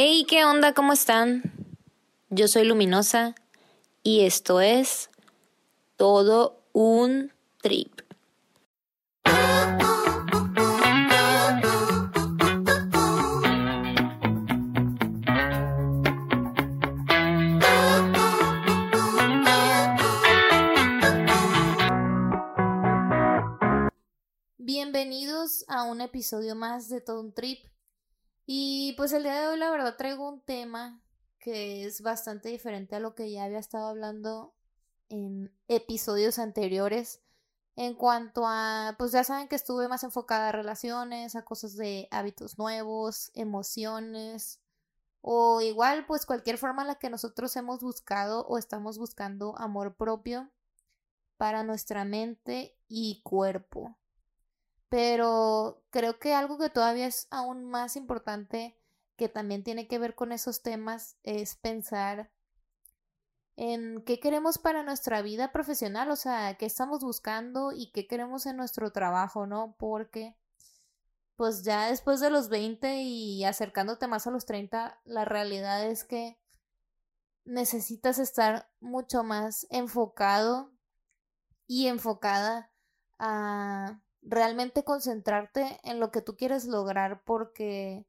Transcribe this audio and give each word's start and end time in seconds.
Hey, 0.00 0.24
¿qué 0.28 0.44
onda? 0.44 0.74
¿Cómo 0.74 0.92
están? 0.92 1.42
Yo 2.30 2.46
soy 2.46 2.64
Luminosa 2.64 3.34
y 4.04 4.20
esto 4.20 4.60
es 4.60 5.10
todo 5.96 6.62
un 6.72 7.32
trip. 7.60 8.02
Bienvenidos 24.58 25.64
a 25.66 25.82
un 25.82 26.00
episodio 26.00 26.54
más 26.54 26.88
de 26.88 27.00
Todo 27.00 27.20
un 27.20 27.32
Trip. 27.32 27.58
Y 28.50 28.94
pues 28.96 29.12
el 29.12 29.24
día 29.24 29.42
de 29.42 29.46
hoy 29.48 29.58
la 29.58 29.70
verdad 29.70 29.98
traigo 29.98 30.26
un 30.26 30.40
tema 30.40 31.02
que 31.38 31.84
es 31.84 32.00
bastante 32.00 32.48
diferente 32.48 32.96
a 32.96 32.98
lo 32.98 33.14
que 33.14 33.30
ya 33.30 33.44
había 33.44 33.58
estado 33.58 33.88
hablando 33.88 34.54
en 35.10 35.52
episodios 35.68 36.38
anteriores. 36.38 37.20
En 37.76 37.94
cuanto 37.94 38.46
a, 38.46 38.94
pues 38.96 39.12
ya 39.12 39.22
saben 39.22 39.48
que 39.48 39.56
estuve 39.56 39.86
más 39.86 40.02
enfocada 40.02 40.48
a 40.48 40.52
relaciones, 40.52 41.36
a 41.36 41.44
cosas 41.44 41.76
de 41.76 42.08
hábitos 42.10 42.56
nuevos, 42.56 43.32
emociones, 43.34 44.60
o 45.20 45.60
igual 45.60 46.06
pues 46.06 46.24
cualquier 46.24 46.56
forma 46.56 46.80
en 46.80 46.88
la 46.88 46.94
que 46.94 47.10
nosotros 47.10 47.54
hemos 47.56 47.80
buscado 47.80 48.46
o 48.46 48.56
estamos 48.56 48.96
buscando 48.96 49.58
amor 49.58 49.94
propio 49.94 50.50
para 51.36 51.64
nuestra 51.64 52.06
mente 52.06 52.78
y 52.88 53.20
cuerpo. 53.22 53.98
Pero 54.88 55.82
creo 55.90 56.18
que 56.18 56.34
algo 56.34 56.58
que 56.58 56.70
todavía 56.70 57.06
es 57.06 57.28
aún 57.30 57.64
más 57.64 57.96
importante, 57.96 58.78
que 59.16 59.28
también 59.28 59.64
tiene 59.64 59.88
que 59.88 59.98
ver 59.98 60.14
con 60.14 60.32
esos 60.32 60.62
temas, 60.62 61.16
es 61.22 61.56
pensar 61.56 62.30
en 63.56 64.02
qué 64.04 64.20
queremos 64.20 64.58
para 64.58 64.84
nuestra 64.84 65.20
vida 65.20 65.50
profesional, 65.50 66.10
o 66.10 66.16
sea, 66.16 66.54
qué 66.54 66.66
estamos 66.66 67.00
buscando 67.02 67.72
y 67.72 67.90
qué 67.90 68.06
queremos 68.06 68.46
en 68.46 68.56
nuestro 68.56 68.92
trabajo, 68.92 69.46
¿no? 69.46 69.74
Porque 69.78 70.36
pues 71.34 71.62
ya 71.62 71.88
después 71.88 72.20
de 72.20 72.30
los 72.30 72.48
20 72.48 73.02
y 73.02 73.44
acercándote 73.44 74.08
más 74.08 74.26
a 74.26 74.32
los 74.32 74.44
30, 74.44 75.00
la 75.04 75.24
realidad 75.24 75.86
es 75.86 76.04
que 76.04 76.36
necesitas 77.44 78.18
estar 78.18 78.68
mucho 78.80 79.22
más 79.22 79.66
enfocado 79.70 80.72
y 81.66 81.86
enfocada 81.86 82.72
a 83.18 84.00
realmente 84.28 84.84
concentrarte 84.84 85.80
en 85.82 86.00
lo 86.00 86.10
que 86.10 86.22
tú 86.22 86.36
quieres 86.36 86.66
lograr 86.66 87.22
porque 87.24 88.06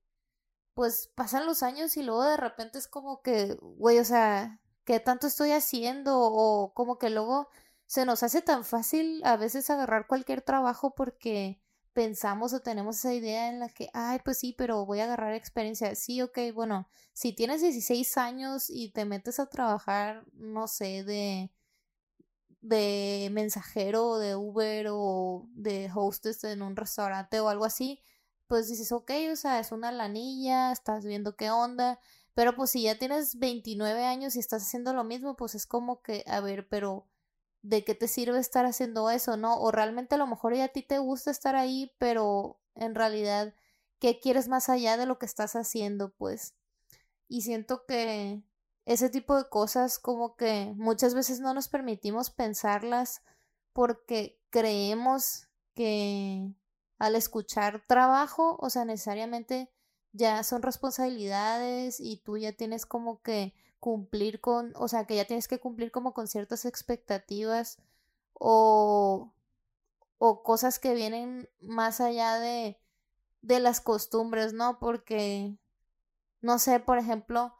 pues 0.74 1.12
pasan 1.16 1.46
los 1.46 1.64
años 1.64 1.98
y 1.98 2.04
luego 2.04 2.24
de 2.24 2.38
repente 2.38 2.78
es 2.78 2.88
como 2.88 3.22
que, 3.22 3.58
güey, 3.62 4.00
o 4.00 4.06
sea, 4.06 4.60
¿qué 4.86 5.00
tanto 5.00 5.28
estoy 5.28 5.52
haciendo? 5.52 6.20
O 6.20 6.74
como 6.74 6.98
que 6.98 7.10
luego 7.10 7.50
se 7.86 8.06
nos 8.06 8.24
hace 8.24 8.42
tan 8.42 8.64
fácil 8.66 9.22
a 9.26 9.38
veces 9.38 9.70
agarrar 9.70 10.08
cualquier 10.08 10.42
trabajo 10.42 10.96
porque 10.96 11.62
pensamos 11.94 12.54
o 12.54 12.62
tenemos 12.62 12.98
esa 12.98 13.14
idea 13.14 13.50
en 13.50 13.60
la 13.60 13.70
que, 13.70 13.90
ay, 13.94 14.20
pues 14.24 14.40
sí, 14.40 14.56
pero 14.58 14.86
voy 14.86 15.00
a 15.02 15.06
agarrar 15.06 15.34
experiencia. 15.34 15.96
Sí, 15.96 16.22
ok, 16.22 16.40
bueno, 16.54 16.88
si 17.14 17.34
tienes 17.34 17.62
16 17.62 18.18
años 18.18 18.70
y 18.70 18.92
te 18.92 19.06
metes 19.06 19.40
a 19.40 19.48
trabajar, 19.50 20.24
no 20.34 20.68
sé, 20.68 21.04
de 21.04 21.52
de 22.62 23.30
mensajero 23.32 24.18
de 24.18 24.36
Uber 24.36 24.88
o 24.92 25.48
de 25.54 25.90
hostess 25.94 26.44
en 26.44 26.62
un 26.62 26.76
restaurante 26.76 27.40
o 27.40 27.50
algo 27.50 27.66
así, 27.66 28.02
pues 28.48 28.68
dices, 28.68 28.92
ok, 28.92 29.12
o 29.32 29.36
sea, 29.36 29.60
es 29.60 29.72
una 29.72 29.92
lanilla, 29.92 30.72
estás 30.72 31.06
viendo 31.06 31.36
qué 31.36 31.52
onda, 31.52 32.00
pero 32.34 32.56
pues 32.56 32.72
si 32.72 32.84
ya 32.84 32.98
tienes 32.98 33.38
29 33.38 34.06
años 34.06 34.36
y 34.36 34.40
estás 34.40 34.64
haciendo 34.64 34.94
lo 34.94 35.04
mismo, 35.04 35.36
pues 35.36 35.56
es 35.56 35.66
como 35.68 36.02
que, 36.02 36.24
a 36.28 36.40
ver, 36.42 36.68
pero 36.68 37.08
¿de 37.62 37.84
qué 37.84 37.96
te 37.96 38.08
sirve 38.08 38.40
estar 38.40 38.66
haciendo 38.66 39.10
eso, 39.10 39.38
no? 39.38 39.60
O 39.60 39.72
realmente 39.72 40.16
a 40.16 40.18
lo 40.18 40.28
mejor 40.28 40.56
ya 40.56 40.66
a 40.66 40.70
ti 40.70 40.82
te 40.82 40.98
gusta 41.00 41.32
estar 41.32 41.56
ahí, 41.56 41.94
pero 42.00 42.60
en 42.76 42.96
realidad, 42.96 43.54
¿qué 44.00 44.20
quieres 44.20 44.48
más 44.48 44.70
allá 44.70 44.98
de 44.98 45.06
lo 45.06 45.20
que 45.20 45.26
estás 45.26 45.56
haciendo, 45.56 46.12
pues? 46.14 46.56
Y 47.28 47.42
siento 47.44 47.86
que 47.86 48.42
ese 48.90 49.12
tipo 49.12 49.38
de 49.38 49.48
cosas 49.48 50.00
como 50.00 50.36
que 50.36 50.74
muchas 50.76 51.14
veces 51.14 51.40
no 51.40 51.54
nos 51.54 51.68
permitimos 51.68 52.32
pensarlas 52.32 53.22
porque 53.72 54.42
creemos 54.50 55.48
que 55.76 56.52
al 56.98 57.16
escuchar 57.16 57.84
trabajo, 57.86 58.58
o 58.60 58.72
sea, 58.72 58.86
necesariamente 58.86 59.70
ya 60.12 60.44
son 60.44 60.64
responsabilidades 60.64 62.00
y 62.00 62.18
tú 62.18 62.38
ya 62.38 62.54
tienes 62.54 62.88
como 62.88 63.22
que 63.22 63.54
cumplir 63.80 64.42
con, 64.42 64.74
o 64.76 64.88
sea, 64.88 65.06
que 65.06 65.18
ya 65.18 65.26
tienes 65.26 65.48
que 65.48 65.60
cumplir 65.60 65.92
como 65.92 66.16
con 66.16 66.28
ciertas 66.28 66.66
expectativas 66.66 67.78
o, 68.34 69.32
o 70.18 70.42
cosas 70.42 70.80
que 70.80 70.96
vienen 70.96 71.48
más 71.62 72.02
allá 72.02 72.40
de, 72.40 72.80
de 73.44 73.60
las 73.60 73.82
costumbres, 73.82 74.54
¿no? 74.54 74.80
Porque, 74.80 75.60
no 76.42 76.58
sé, 76.58 76.80
por 76.80 76.98
ejemplo, 76.98 77.54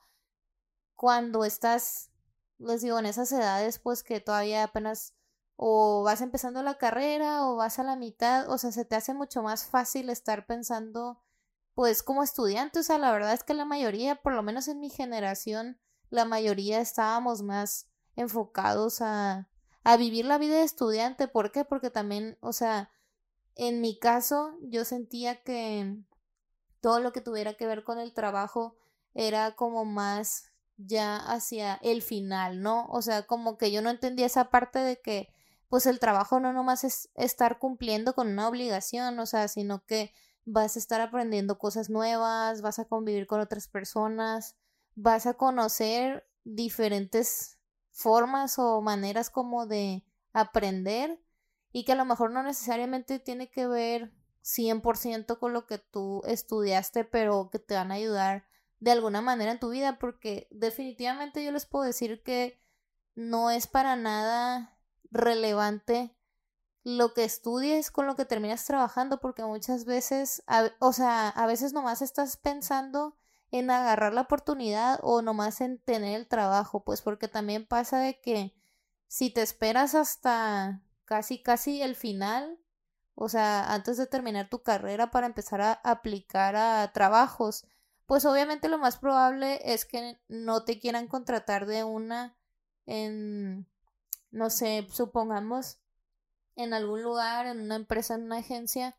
cuando 1.00 1.46
estás, 1.46 2.10
les 2.58 2.82
digo, 2.82 3.00
en 3.00 3.06
esas 3.06 3.32
edades, 3.32 3.80
pues 3.80 4.04
que 4.04 4.20
todavía 4.20 4.66
apenas 4.66 5.14
o 5.56 6.04
vas 6.04 6.20
empezando 6.20 6.62
la 6.62 6.78
carrera 6.78 7.48
o 7.48 7.56
vas 7.56 7.80
a 7.80 7.84
la 7.84 7.96
mitad, 7.96 8.50
o 8.50 8.58
sea, 8.58 8.74
se 8.74 8.84
te 8.84 8.98
hace 8.98 9.14
mucho 9.14 9.42
más 9.42 9.64
fácil 9.64 10.10
estar 10.10 10.46
pensando, 10.46 11.24
pues 11.74 12.04
como 12.04 12.22
estudiante, 12.22 12.80
o 12.80 12.84
sea, 12.84 12.98
la 12.98 13.14
verdad 13.14 13.32
es 13.32 13.46
que 13.46 13.54
la 13.54 13.64
mayoría, 13.64 14.22
por 14.22 14.34
lo 14.34 14.44
menos 14.44 14.68
en 14.68 14.82
mi 14.82 14.90
generación, 14.90 15.80
la 16.10 16.26
mayoría 16.26 16.82
estábamos 16.82 17.44
más 17.44 17.88
enfocados 18.18 19.02
a, 19.02 19.48
a 19.86 19.96
vivir 19.96 20.26
la 20.26 20.38
vida 20.38 20.56
de 20.56 20.64
estudiante. 20.64 21.30
¿Por 21.30 21.54
qué? 21.54 21.64
Porque 21.64 21.90
también, 21.90 22.38
o 22.42 22.52
sea, 22.52 22.92
en 23.56 23.80
mi 23.80 23.98
caso, 23.98 24.58
yo 24.64 24.84
sentía 24.84 25.44
que 25.44 25.96
todo 26.82 27.00
lo 27.00 27.14
que 27.14 27.22
tuviera 27.22 27.54
que 27.54 27.68
ver 27.68 27.86
con 27.86 28.00
el 28.00 28.14
trabajo 28.14 28.76
era 29.14 29.56
como 29.56 29.86
más 29.86 30.49
ya 30.80 31.18
hacia 31.18 31.76
el 31.76 32.02
final, 32.02 32.62
¿no? 32.62 32.86
O 32.88 33.02
sea, 33.02 33.24
como 33.24 33.58
que 33.58 33.72
yo 33.72 33.82
no 33.82 33.90
entendía 33.90 34.26
esa 34.26 34.50
parte 34.50 34.80
de 34.80 35.02
que 35.02 35.30
pues 35.68 35.86
el 35.86 36.00
trabajo 36.00 36.40
no 36.40 36.52
nomás 36.54 36.84
es 36.84 37.10
estar 37.16 37.60
cumpliendo 37.60 38.16
con 38.16 38.28
una 38.28 38.48
obligación, 38.48 39.20
o 39.20 39.26
sea, 39.26 39.48
sino 39.48 39.86
que 39.86 40.14
vas 40.46 40.76
a 40.76 40.80
estar 40.80 41.02
aprendiendo 41.02 41.60
cosas 41.60 41.90
nuevas, 41.90 42.62
vas 42.62 42.80
a 42.80 42.86
convivir 42.86 43.28
con 43.28 43.40
otras 43.40 43.68
personas, 43.68 44.56
vas 44.96 45.28
a 45.28 45.36
conocer 45.36 46.28
diferentes 46.44 47.60
formas 47.92 48.58
o 48.58 48.82
maneras 48.82 49.30
como 49.30 49.68
de 49.68 50.06
aprender 50.34 51.22
y 51.72 51.86
que 51.86 51.92
a 51.92 51.96
lo 51.96 52.06
mejor 52.06 52.32
no 52.32 52.42
necesariamente 52.42 53.20
tiene 53.20 53.52
que 53.52 53.68
ver 53.68 54.12
100% 54.42 55.38
con 55.38 55.54
lo 55.54 55.68
que 55.68 55.78
tú 55.78 56.24
estudiaste, 56.26 57.04
pero 57.04 57.50
que 57.52 57.60
te 57.60 57.76
van 57.76 57.92
a 57.92 57.96
ayudar 57.96 58.49
de 58.80 58.92
alguna 58.92 59.22
manera 59.22 59.52
en 59.52 59.60
tu 59.60 59.70
vida, 59.70 60.00
porque 60.00 60.48
definitivamente 60.52 61.44
yo 61.44 61.52
les 61.52 61.66
puedo 61.66 61.86
decir 61.86 62.24
que 62.24 62.62
no 63.16 63.52
es 63.52 63.68
para 63.68 63.96
nada 63.96 64.78
relevante 65.12 66.16
lo 66.84 67.14
que 67.14 67.24
estudies 67.26 67.92
con 67.92 68.08
lo 68.08 68.16
que 68.16 68.26
terminas 68.26 68.66
trabajando, 68.66 69.20
porque 69.20 69.44
muchas 69.44 69.86
veces, 69.86 70.44
o 70.80 70.94
sea, 70.94 71.30
a 71.30 71.46
veces 71.46 71.74
nomás 71.74 72.02
estás 72.02 72.38
pensando 72.38 73.18
en 73.52 73.70
agarrar 73.72 74.14
la 74.14 74.22
oportunidad 74.22 75.00
o 75.02 75.22
nomás 75.22 75.62
en 75.62 75.80
tener 75.80 76.16
el 76.16 76.28
trabajo, 76.28 76.84
pues 76.84 77.02
porque 77.02 77.28
también 77.28 77.66
pasa 77.66 78.00
de 78.00 78.20
que 78.22 78.56
si 79.08 79.30
te 79.30 79.42
esperas 79.42 79.96
hasta 79.96 80.82
casi 81.06 81.42
casi 81.42 81.82
el 81.82 81.96
final, 81.96 82.60
o 83.16 83.28
sea, 83.28 83.74
antes 83.74 83.98
de 83.98 84.08
terminar 84.08 84.50
tu 84.50 84.62
carrera 84.62 85.12
para 85.12 85.28
empezar 85.28 85.62
a 85.62 85.74
aplicar 85.74 86.56
a 86.56 86.92
trabajos, 86.94 87.66
pues 88.10 88.26
obviamente 88.26 88.70
lo 88.70 88.80
más 88.80 88.98
probable 88.98 89.62
es 89.64 89.86
que 89.86 90.20
no 90.28 90.64
te 90.64 90.80
quieran 90.80 91.08
contratar 91.08 91.68
de 91.68 91.84
una 91.84 92.36
en, 92.88 93.68
no 94.32 94.50
sé, 94.50 94.88
supongamos, 94.92 95.78
en 96.56 96.74
algún 96.74 97.04
lugar, 97.04 97.46
en 97.46 97.62
una 97.62 97.76
empresa, 97.76 98.16
en 98.16 98.24
una 98.24 98.38
agencia, 98.38 98.98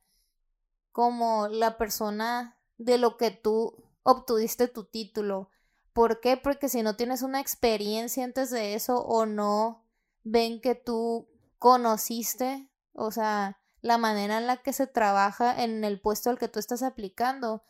como 0.93 1.49
la 1.49 1.77
persona 1.77 2.57
de 2.79 2.99
lo 2.99 3.17
que 3.17 3.33
tú 3.33 3.83
obtuviste 4.05 4.69
tu 4.69 4.85
título. 4.85 5.51
¿Por 5.93 6.21
qué? 6.21 6.37
Porque 6.37 6.69
si 6.69 6.85
no 6.85 6.95
tienes 6.95 7.23
una 7.23 7.41
experiencia 7.41 8.23
antes 8.23 8.51
de 8.51 8.75
eso 8.75 9.01
o 9.01 9.27
no 9.27 9.83
ven 10.23 10.61
que 10.61 10.77
tú 10.77 11.29
conociste, 11.59 12.71
o 12.93 13.11
sea, 13.11 13.59
la 13.81 13.99
manera 13.99 14.39
en 14.39 14.47
la 14.47 14.59
que 14.59 14.73
se 14.73 14.87
trabaja 14.87 15.65
en 15.65 15.83
el 15.83 16.01
puesto 16.01 16.31
al 16.31 16.39
que 16.39 16.47
tú 16.47 16.61
estás 16.61 16.85
aplicando, 16.85 17.65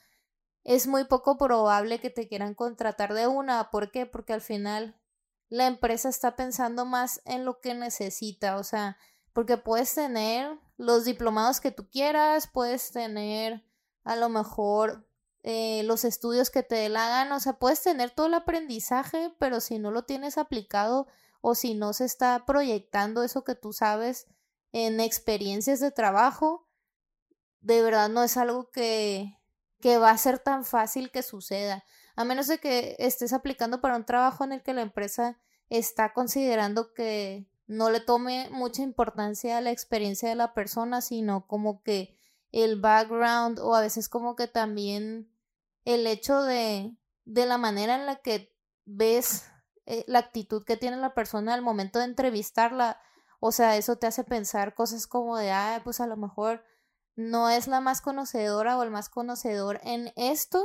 es 0.64 0.86
muy 0.86 1.04
poco 1.04 1.36
probable 1.38 2.00
que 2.00 2.10
te 2.10 2.28
quieran 2.28 2.54
contratar 2.54 3.14
de 3.14 3.26
una. 3.26 3.70
¿Por 3.70 3.90
qué? 3.90 4.06
Porque 4.06 4.32
al 4.32 4.40
final 4.40 5.00
la 5.48 5.66
empresa 5.66 6.08
está 6.08 6.36
pensando 6.36 6.84
más 6.84 7.20
en 7.24 7.44
lo 7.44 7.60
que 7.60 7.74
necesita, 7.74 8.56
o 8.56 8.64
sea, 8.64 8.96
porque 9.32 9.56
puedes 9.56 9.94
tener 9.94 10.58
los 10.76 11.04
diplomados 11.04 11.60
que 11.60 11.72
tú 11.72 11.88
quieras, 11.90 12.46
puedes 12.46 12.92
tener 12.92 13.64
a 14.04 14.16
lo 14.16 14.28
mejor 14.28 15.06
eh, 15.42 15.82
los 15.84 16.04
estudios 16.04 16.50
que 16.50 16.62
te 16.62 16.76
dé 16.76 16.88
la 16.88 17.08
gana, 17.08 17.36
o 17.36 17.40
sea, 17.40 17.54
puedes 17.54 17.82
tener 17.82 18.10
todo 18.10 18.26
el 18.26 18.34
aprendizaje, 18.34 19.34
pero 19.38 19.60
si 19.60 19.78
no 19.78 19.90
lo 19.90 20.04
tienes 20.04 20.38
aplicado 20.38 21.06
o 21.40 21.54
si 21.54 21.74
no 21.74 21.92
se 21.94 22.04
está 22.04 22.44
proyectando 22.46 23.22
eso 23.22 23.42
que 23.42 23.54
tú 23.54 23.72
sabes 23.72 24.26
en 24.72 25.00
experiencias 25.00 25.80
de 25.80 25.90
trabajo, 25.90 26.68
de 27.60 27.82
verdad 27.82 28.08
no 28.08 28.22
es 28.22 28.36
algo 28.36 28.70
que, 28.70 29.39
que 29.80 29.98
va 29.98 30.10
a 30.10 30.18
ser 30.18 30.38
tan 30.38 30.64
fácil 30.64 31.10
que 31.10 31.22
suceda. 31.22 31.84
A 32.16 32.24
menos 32.24 32.46
de 32.46 32.58
que 32.58 32.96
estés 32.98 33.32
aplicando 33.32 33.80
para 33.80 33.96
un 33.96 34.04
trabajo 34.04 34.44
en 34.44 34.52
el 34.52 34.62
que 34.62 34.74
la 34.74 34.82
empresa 34.82 35.38
está 35.68 36.12
considerando 36.12 36.92
que 36.92 37.46
no 37.66 37.90
le 37.90 38.00
tome 38.00 38.48
mucha 38.50 38.82
importancia 38.82 39.56
a 39.56 39.60
la 39.60 39.70
experiencia 39.70 40.28
de 40.28 40.34
la 40.34 40.54
persona, 40.54 41.00
sino 41.00 41.46
como 41.46 41.82
que 41.82 42.16
el 42.52 42.80
background 42.80 43.60
o 43.60 43.74
a 43.74 43.80
veces 43.80 44.08
como 44.08 44.34
que 44.34 44.48
también 44.48 45.32
el 45.84 46.06
hecho 46.06 46.42
de, 46.42 46.96
de 47.24 47.46
la 47.46 47.58
manera 47.58 47.94
en 47.94 48.06
la 48.06 48.16
que 48.16 48.52
ves 48.84 49.44
eh, 49.86 50.04
la 50.08 50.18
actitud 50.18 50.64
que 50.64 50.76
tiene 50.76 50.96
la 50.96 51.14
persona 51.14 51.54
al 51.54 51.62
momento 51.62 52.00
de 52.00 52.06
entrevistarla, 52.06 53.00
o 53.38 53.52
sea, 53.52 53.76
eso 53.76 53.96
te 53.96 54.06
hace 54.06 54.24
pensar 54.24 54.74
cosas 54.74 55.06
como 55.06 55.36
de, 55.36 55.50
ah, 55.50 55.80
pues 55.84 56.00
a 56.00 56.06
lo 56.06 56.16
mejor 56.16 56.64
no 57.16 57.50
es 57.50 57.66
la 57.66 57.80
más 57.80 58.00
conocedora 58.00 58.78
o 58.78 58.82
el 58.82 58.90
más 58.90 59.08
conocedor 59.08 59.80
en 59.82 60.12
esto, 60.16 60.62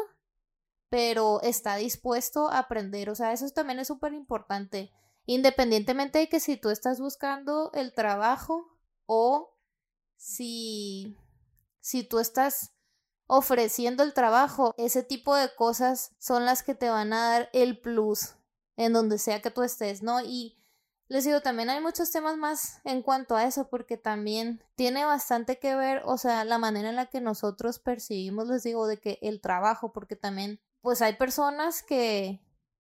pero 0.89 1.41
está 1.41 1.75
dispuesto 1.75 2.49
a 2.49 2.59
aprender. 2.59 3.09
O 3.09 3.15
sea, 3.15 3.33
eso 3.33 3.47
también 3.49 3.79
es 3.79 3.87
súper 3.87 4.13
importante. 4.13 4.91
Independientemente 5.25 6.19
de 6.19 6.29
que 6.29 6.39
si 6.39 6.57
tú 6.57 6.69
estás 6.69 6.99
buscando 6.99 7.71
el 7.73 7.93
trabajo 7.93 8.77
o 9.05 9.57
si, 10.15 11.17
si 11.79 12.03
tú 12.03 12.19
estás 12.19 12.71
ofreciendo 13.27 14.03
el 14.03 14.13
trabajo, 14.13 14.73
ese 14.77 15.03
tipo 15.03 15.35
de 15.35 15.53
cosas 15.55 16.15
son 16.19 16.45
las 16.45 16.63
que 16.63 16.75
te 16.75 16.89
van 16.89 17.11
a 17.13 17.29
dar 17.29 17.49
el 17.53 17.79
plus 17.79 18.35
en 18.77 18.93
donde 18.93 19.17
sea 19.17 19.41
que 19.41 19.51
tú 19.51 19.63
estés, 19.63 20.03
¿no? 20.03 20.21
Y 20.21 20.57
les 21.07 21.23
digo, 21.23 21.41
también 21.41 21.69
hay 21.69 21.81
muchos 21.81 22.11
temas 22.11 22.37
más 22.37 22.81
en 22.83 23.01
cuanto 23.03 23.35
a 23.35 23.45
eso, 23.45 23.69
porque 23.69 23.97
también 23.97 24.63
tiene 24.75 25.05
bastante 25.05 25.59
que 25.59 25.75
ver, 25.75 26.01
o 26.05 26.17
sea, 26.17 26.43
la 26.45 26.57
manera 26.57 26.89
en 26.89 26.95
la 26.95 27.05
que 27.05 27.21
nosotros 27.21 27.79
percibimos, 27.79 28.47
les 28.47 28.63
digo, 28.63 28.87
de 28.87 28.97
que 28.99 29.19
el 29.21 29.39
trabajo, 29.39 29.93
porque 29.93 30.15
también, 30.15 30.59
pues 30.81 31.01
hay 31.01 31.13
personas 31.13 31.83
que 31.83 32.41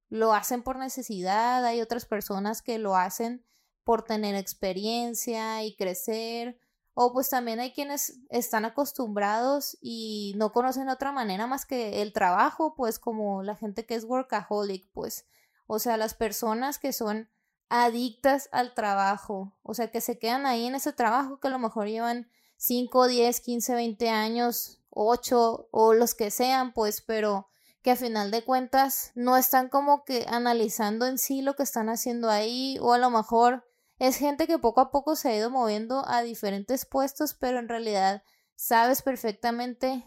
lo 0.10 0.34
hacen 0.34 0.62
por 0.62 0.78
necesidad, 0.78 1.66
hay 1.66 1.82
otras 1.82 2.06
personas 2.06 2.62
que 2.62 2.78
lo 2.78 2.96
hacen 2.96 3.44
por 3.84 4.04
tener 4.04 4.36
experiencia 4.36 5.64
y 5.64 5.76
crecer, 5.76 6.60
o 6.94 7.14
pues 7.14 7.30
también 7.30 7.60
hay 7.60 7.72
quienes 7.72 8.20
están 8.30 8.66
acostumbrados 8.66 9.78
y 9.82 10.34
no 10.36 10.52
conocen 10.52 10.90
otra 10.90 11.12
manera 11.12 11.48
más 11.48 11.66
que 11.66 12.02
el 12.02 12.14
trabajo, 12.14 12.76
pues 12.76 13.00
como 13.00 13.42
la 13.42 13.56
gente 13.56 13.86
que 13.86 13.96
es 13.96 14.04
workaholic, 14.04 14.88
pues, 14.92 15.26
o 15.66 15.80
sea, 15.80 15.98
las 15.98 16.14
personas 16.14 16.78
que 16.78 16.94
son 16.94 17.30
adictas 17.74 18.50
al 18.52 18.74
trabajo, 18.74 19.54
o 19.64 19.74
sea, 19.74 19.90
que 19.90 20.02
se 20.02 20.20
quedan 20.20 20.46
ahí 20.46 20.66
en 20.66 20.76
ese 20.76 20.92
trabajo 20.92 21.40
que 21.40 21.48
a 21.48 21.52
lo 21.52 21.58
mejor 21.58 21.88
llevan 21.88 22.30
5, 22.58 23.08
10, 23.08 23.40
15, 23.40 23.76
20 23.76 24.10
años, 24.10 24.82
8 24.90 25.70
o 25.72 25.94
los 25.94 26.14
que 26.14 26.32
sean, 26.32 26.74
pues, 26.74 27.02
pero 27.02 27.48
que 27.82 27.92
a 27.92 27.96
final 27.96 28.30
de 28.30 28.44
cuentas 28.44 29.14
no 29.16 29.38
están 29.38 29.70
como 29.70 30.04
que 30.04 30.26
analizando 30.28 31.08
en 31.08 31.18
sí 31.18 31.42
lo 31.42 31.56
que 31.56 31.64
están 31.64 31.88
haciendo 31.88 32.30
ahí 32.30 32.78
o 32.82 32.92
a 32.92 32.98
lo 32.98 33.10
mejor 33.10 33.66
es 34.00 34.18
gente 34.18 34.48
que 34.48 34.60
poco 34.60 34.82
a 34.82 34.92
poco 34.92 35.16
se 35.16 35.30
ha 35.30 35.38
ido 35.38 35.50
moviendo 35.50 36.04
a 36.10 36.24
diferentes 36.24 36.86
puestos, 36.86 37.36
pero 37.36 37.58
en 37.58 37.70
realidad 37.70 38.22
sabes 38.58 39.02
perfectamente 39.02 40.06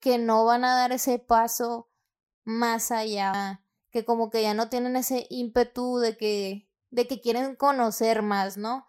que 0.00 0.18
no 0.18 0.44
van 0.44 0.64
a 0.64 0.74
dar 0.74 0.90
ese 0.90 1.20
paso 1.20 1.88
más 2.42 2.90
allá, 2.90 3.62
que 3.90 4.04
como 4.04 4.30
que 4.30 4.42
ya 4.42 4.52
no 4.52 4.68
tienen 4.68 4.96
ese 4.96 5.28
ímpetu 5.30 5.98
de 5.98 6.16
que 6.16 6.68
de 6.94 7.08
que 7.08 7.20
quieren 7.20 7.56
conocer 7.56 8.22
más, 8.22 8.56
¿no? 8.56 8.86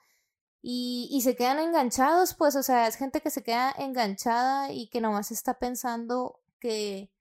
Y, 0.62 1.10
y 1.12 1.22
se 1.22 1.36
quedan 1.36 1.60
enganchados, 1.60 2.36
pues, 2.36 2.56
o 2.56 2.64
sea, 2.64 2.88
es 2.88 2.96
gente 2.96 3.22
que 3.22 3.32
se 3.32 3.44
queda 3.44 3.74
enganchada 3.78 4.72
y 4.72 4.90
que 4.90 5.02
nomás 5.02 5.32
está 5.32 5.60
pensando 5.60 6.40
que 6.60 7.12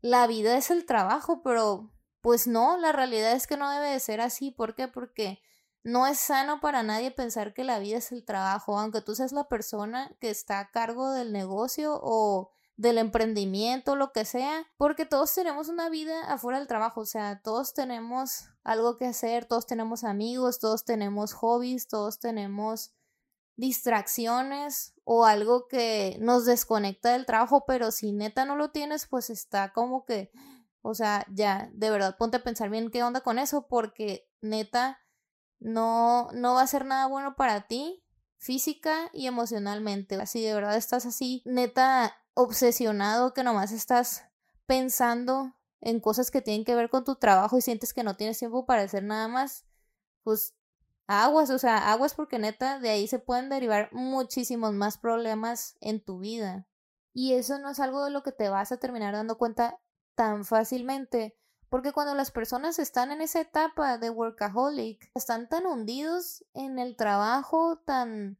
la 0.00 0.26
vida 0.26 0.56
es 0.56 0.70
el 0.70 0.86
trabajo, 0.86 1.42
pero 1.42 1.90
pues 2.20 2.46
no, 2.46 2.76
la 2.76 2.92
realidad 2.92 3.32
es 3.32 3.46
que 3.46 3.56
no 3.56 3.70
debe 3.70 3.90
de 3.90 4.00
ser 4.00 4.20
así. 4.20 4.50
¿Por 4.50 4.74
qué? 4.74 4.88
Porque 4.88 5.40
no 5.82 6.06
es 6.06 6.18
sano 6.18 6.60
para 6.60 6.82
nadie 6.82 7.10
pensar 7.10 7.54
que 7.54 7.64
la 7.64 7.78
vida 7.78 7.98
es 7.98 8.12
el 8.12 8.24
trabajo, 8.24 8.78
aunque 8.78 9.00
tú 9.00 9.14
seas 9.14 9.32
la 9.32 9.48
persona 9.48 10.14
que 10.20 10.30
está 10.30 10.58
a 10.58 10.70
cargo 10.70 11.12
del 11.12 11.32
negocio 11.32 11.98
o 12.02 12.50
del 12.76 12.98
emprendimiento, 12.98 13.96
lo 13.96 14.12
que 14.12 14.24
sea, 14.24 14.66
porque 14.76 15.06
todos 15.06 15.34
tenemos 15.34 15.68
una 15.68 15.88
vida 15.88 16.30
afuera 16.30 16.58
del 16.58 16.68
trabajo, 16.68 17.00
o 17.00 17.06
sea, 17.06 17.40
todos 17.42 17.72
tenemos 17.72 18.50
algo 18.64 18.96
que 18.96 19.06
hacer, 19.06 19.46
todos 19.46 19.66
tenemos 19.66 20.04
amigos, 20.04 20.58
todos 20.58 20.84
tenemos 20.84 21.32
hobbies, 21.32 21.88
todos 21.88 22.20
tenemos 22.20 22.92
distracciones 23.56 24.94
o 25.04 25.24
algo 25.24 25.68
que 25.68 26.18
nos 26.20 26.44
desconecta 26.44 27.12
del 27.12 27.24
trabajo, 27.24 27.64
pero 27.66 27.90
si 27.90 28.12
neta 28.12 28.44
no 28.44 28.56
lo 28.56 28.70
tienes, 28.70 29.06
pues 29.06 29.30
está 29.30 29.72
como 29.72 30.04
que, 30.04 30.30
o 30.82 30.94
sea, 30.94 31.24
ya, 31.32 31.70
de 31.72 31.88
verdad, 31.88 32.18
ponte 32.18 32.36
a 32.36 32.44
pensar 32.44 32.68
bien 32.68 32.90
qué 32.90 33.02
onda 33.02 33.22
con 33.22 33.38
eso, 33.38 33.66
porque 33.68 34.28
neta 34.42 34.98
no, 35.58 36.28
no 36.34 36.54
va 36.54 36.60
a 36.60 36.66
ser 36.66 36.84
nada 36.84 37.06
bueno 37.06 37.36
para 37.36 37.66
ti 37.66 38.02
física 38.36 39.08
y 39.14 39.26
emocionalmente. 39.26 40.16
Así 40.16 40.42
de 40.42 40.52
verdad 40.52 40.76
estás 40.76 41.06
así, 41.06 41.42
neta 41.46 42.14
obsesionado 42.36 43.32
que 43.32 43.42
nomás 43.42 43.72
estás 43.72 44.24
pensando 44.66 45.54
en 45.80 46.00
cosas 46.00 46.30
que 46.30 46.42
tienen 46.42 46.64
que 46.64 46.74
ver 46.74 46.90
con 46.90 47.02
tu 47.02 47.16
trabajo 47.16 47.56
y 47.56 47.62
sientes 47.62 47.94
que 47.94 48.04
no 48.04 48.16
tienes 48.16 48.38
tiempo 48.38 48.66
para 48.66 48.82
hacer 48.82 49.02
nada 49.02 49.26
más, 49.26 49.64
pues 50.22 50.54
aguas, 51.06 51.48
o 51.48 51.58
sea, 51.58 51.90
aguas 51.90 52.14
porque 52.14 52.38
neta 52.38 52.78
de 52.78 52.90
ahí 52.90 53.08
se 53.08 53.18
pueden 53.18 53.48
derivar 53.48 53.88
muchísimos 53.92 54.74
más 54.74 54.98
problemas 54.98 55.76
en 55.80 56.04
tu 56.04 56.18
vida. 56.18 56.66
Y 57.14 57.32
eso 57.32 57.58
no 57.58 57.70
es 57.70 57.80
algo 57.80 58.04
de 58.04 58.10
lo 58.10 58.22
que 58.22 58.32
te 58.32 58.50
vas 58.50 58.70
a 58.70 58.76
terminar 58.76 59.14
dando 59.14 59.38
cuenta 59.38 59.80
tan 60.14 60.44
fácilmente, 60.44 61.38
porque 61.70 61.92
cuando 61.92 62.14
las 62.14 62.30
personas 62.30 62.78
están 62.78 63.12
en 63.12 63.22
esa 63.22 63.40
etapa 63.40 63.96
de 63.96 64.10
workaholic, 64.10 65.10
están 65.14 65.48
tan 65.48 65.64
hundidos 65.64 66.44
en 66.52 66.78
el 66.78 66.96
trabajo, 66.96 67.78
tan 67.78 68.38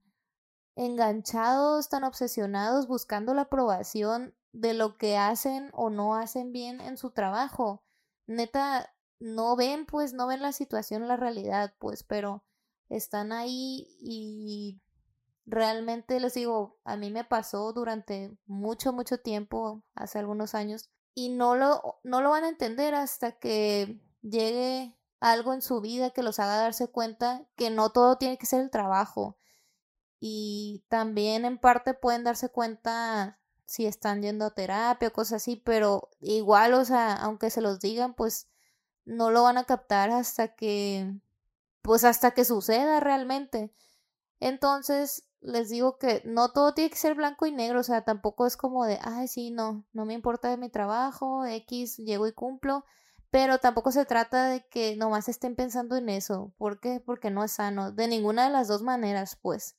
enganchados, 0.77 1.89
tan 1.89 2.05
obsesionados 2.05 2.87
buscando 2.87 3.35
la 3.35 3.43
aprobación 3.43 4.35
de 4.53 4.75
lo 4.75 4.97
que 4.97 5.17
hacen 5.17 5.71
o 5.73 5.91
no 5.91 6.15
hacen 6.15 6.53
bien 6.53 6.81
en 6.81 6.97
su 6.97 7.11
trabajo. 7.11 7.83
Neta, 8.27 8.95
no 9.19 9.57
ven, 9.57 9.87
pues, 9.87 10.13
no 10.13 10.27
ven 10.27 10.43
la 10.43 10.53
situación, 10.53 11.09
la 11.09 11.17
realidad, 11.17 11.75
pues, 11.79 12.05
pero 12.05 12.45
están 12.89 13.33
ahí 13.33 13.89
y 14.01 14.81
realmente 15.47 16.21
les 16.21 16.35
digo, 16.35 16.79
a 16.85 16.97
mí 16.97 17.11
me 17.11 17.25
pasó 17.25 17.73
durante 17.73 18.37
mucho, 18.47 18.93
mucho 18.93 19.19
tiempo, 19.19 19.83
hace 19.95 20.19
algunos 20.19 20.55
años, 20.55 20.91
y 21.15 21.31
no 21.31 21.55
lo, 21.55 22.01
no 22.05 22.21
lo 22.21 22.31
van 22.31 22.45
a 22.45 22.49
entender 22.49 22.95
hasta 22.95 23.33
que 23.33 24.01
llegue 24.23 24.99
algo 25.21 25.55
en 25.55 25.63
su 25.63 25.81
vida 25.81 26.11
que 26.11 26.23
los 26.23 26.39
haga 26.39 26.57
darse 26.57 26.89
cuenta 26.89 27.47
que 27.57 27.71
no 27.71 27.91
todo 27.91 28.19
tiene 28.19 28.37
que 28.37 28.47
ser 28.47 28.61
el 28.61 28.71
trabajo, 28.71 29.39
y 30.21 30.85
también 30.89 31.45
en 31.45 31.59
parte 31.59 31.95
pueden 31.95 32.25
darse 32.25 32.49
cuenta 32.49 33.39
si 33.67 33.87
están 33.87 34.23
yendo 34.23 34.47
a 34.47 34.55
terapia 34.55 35.09
o 35.09 35.13
cosas 35.13 35.43
así, 35.43 35.57
pero 35.57 36.11
igual, 36.21 36.75
o 36.75 36.85
sea, 36.85 37.15
aunque 37.15 37.51
se 37.51 37.61
los 37.61 37.81
digan, 37.81 38.15
pues 38.15 38.49
no 39.05 39.31
lo 39.31 39.43
van 39.43 39.59
a 39.59 39.65
captar 39.65 40.11
hasta 40.11 40.55
que, 40.55 41.13
pues 41.83 42.05
hasta 42.05 42.33
que 42.33 42.45
suceda 42.45 43.01
realmente. 43.01 43.73
Entonces, 44.41 45.27
les 45.41 45.69
digo 45.69 45.99
que 45.99 46.23
no 46.25 46.51
todo 46.53 46.75
tiene 46.75 46.91
que 46.91 46.97
ser 46.97 47.15
blanco 47.15 47.47
y 47.47 47.53
negro, 47.53 47.81
o 47.81 47.83
sea, 47.85 48.05
tampoco 48.05 48.47
es 48.47 48.57
como 48.57 48.85
de, 48.85 48.99
ay, 49.03 49.29
sí, 49.29 49.51
no, 49.51 49.85
no 49.93 50.05
me 50.05 50.15
importa 50.15 50.49
de 50.51 50.57
mi 50.57 50.69
trabajo, 50.71 51.45
X, 51.47 51.97
llego 51.99 52.27
y 52.27 52.33
cumplo, 52.33 52.85
pero 53.31 53.59
tampoco 53.59 53.93
se 53.93 54.07
trata 54.07 54.49
de 54.49 54.67
que 54.69 54.97
nomás 54.97 55.29
estén 55.29 55.57
pensando 55.57 55.97
en 55.97 56.09
eso. 56.09 56.53
¿Por 56.59 56.81
qué? 56.81 57.01
Porque 57.05 57.31
no 57.31 57.45
es 57.45 57.53
sano, 57.53 57.93
de 57.93 58.09
ninguna 58.09 58.45
de 58.45 58.51
las 58.51 58.69
dos 58.69 58.83
maneras, 58.83 59.39
pues 59.41 59.77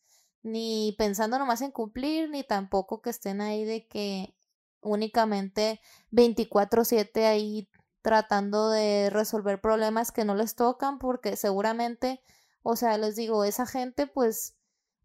ni 0.47 0.95
pensando 0.97 1.37
nomás 1.39 1.61
en 1.61 1.71
cumplir, 1.71 2.29
ni 2.29 2.43
tampoco 2.43 3.01
que 3.01 3.09
estén 3.11 3.41
ahí 3.41 3.65
de 3.65 3.87
que 3.87 4.35
únicamente 4.81 5.81
24/7 6.11 7.25
ahí 7.27 7.69
tratando 8.01 8.69
de 8.69 9.09
resolver 9.11 9.61
problemas 9.61 10.11
que 10.11 10.25
no 10.25 10.35
les 10.35 10.55
tocan, 10.55 10.99
porque 10.99 11.35
seguramente, 11.35 12.21
o 12.63 12.75
sea, 12.75 12.97
les 12.97 13.15
digo, 13.15 13.43
esa 13.43 13.65
gente 13.65 14.07
pues 14.07 14.55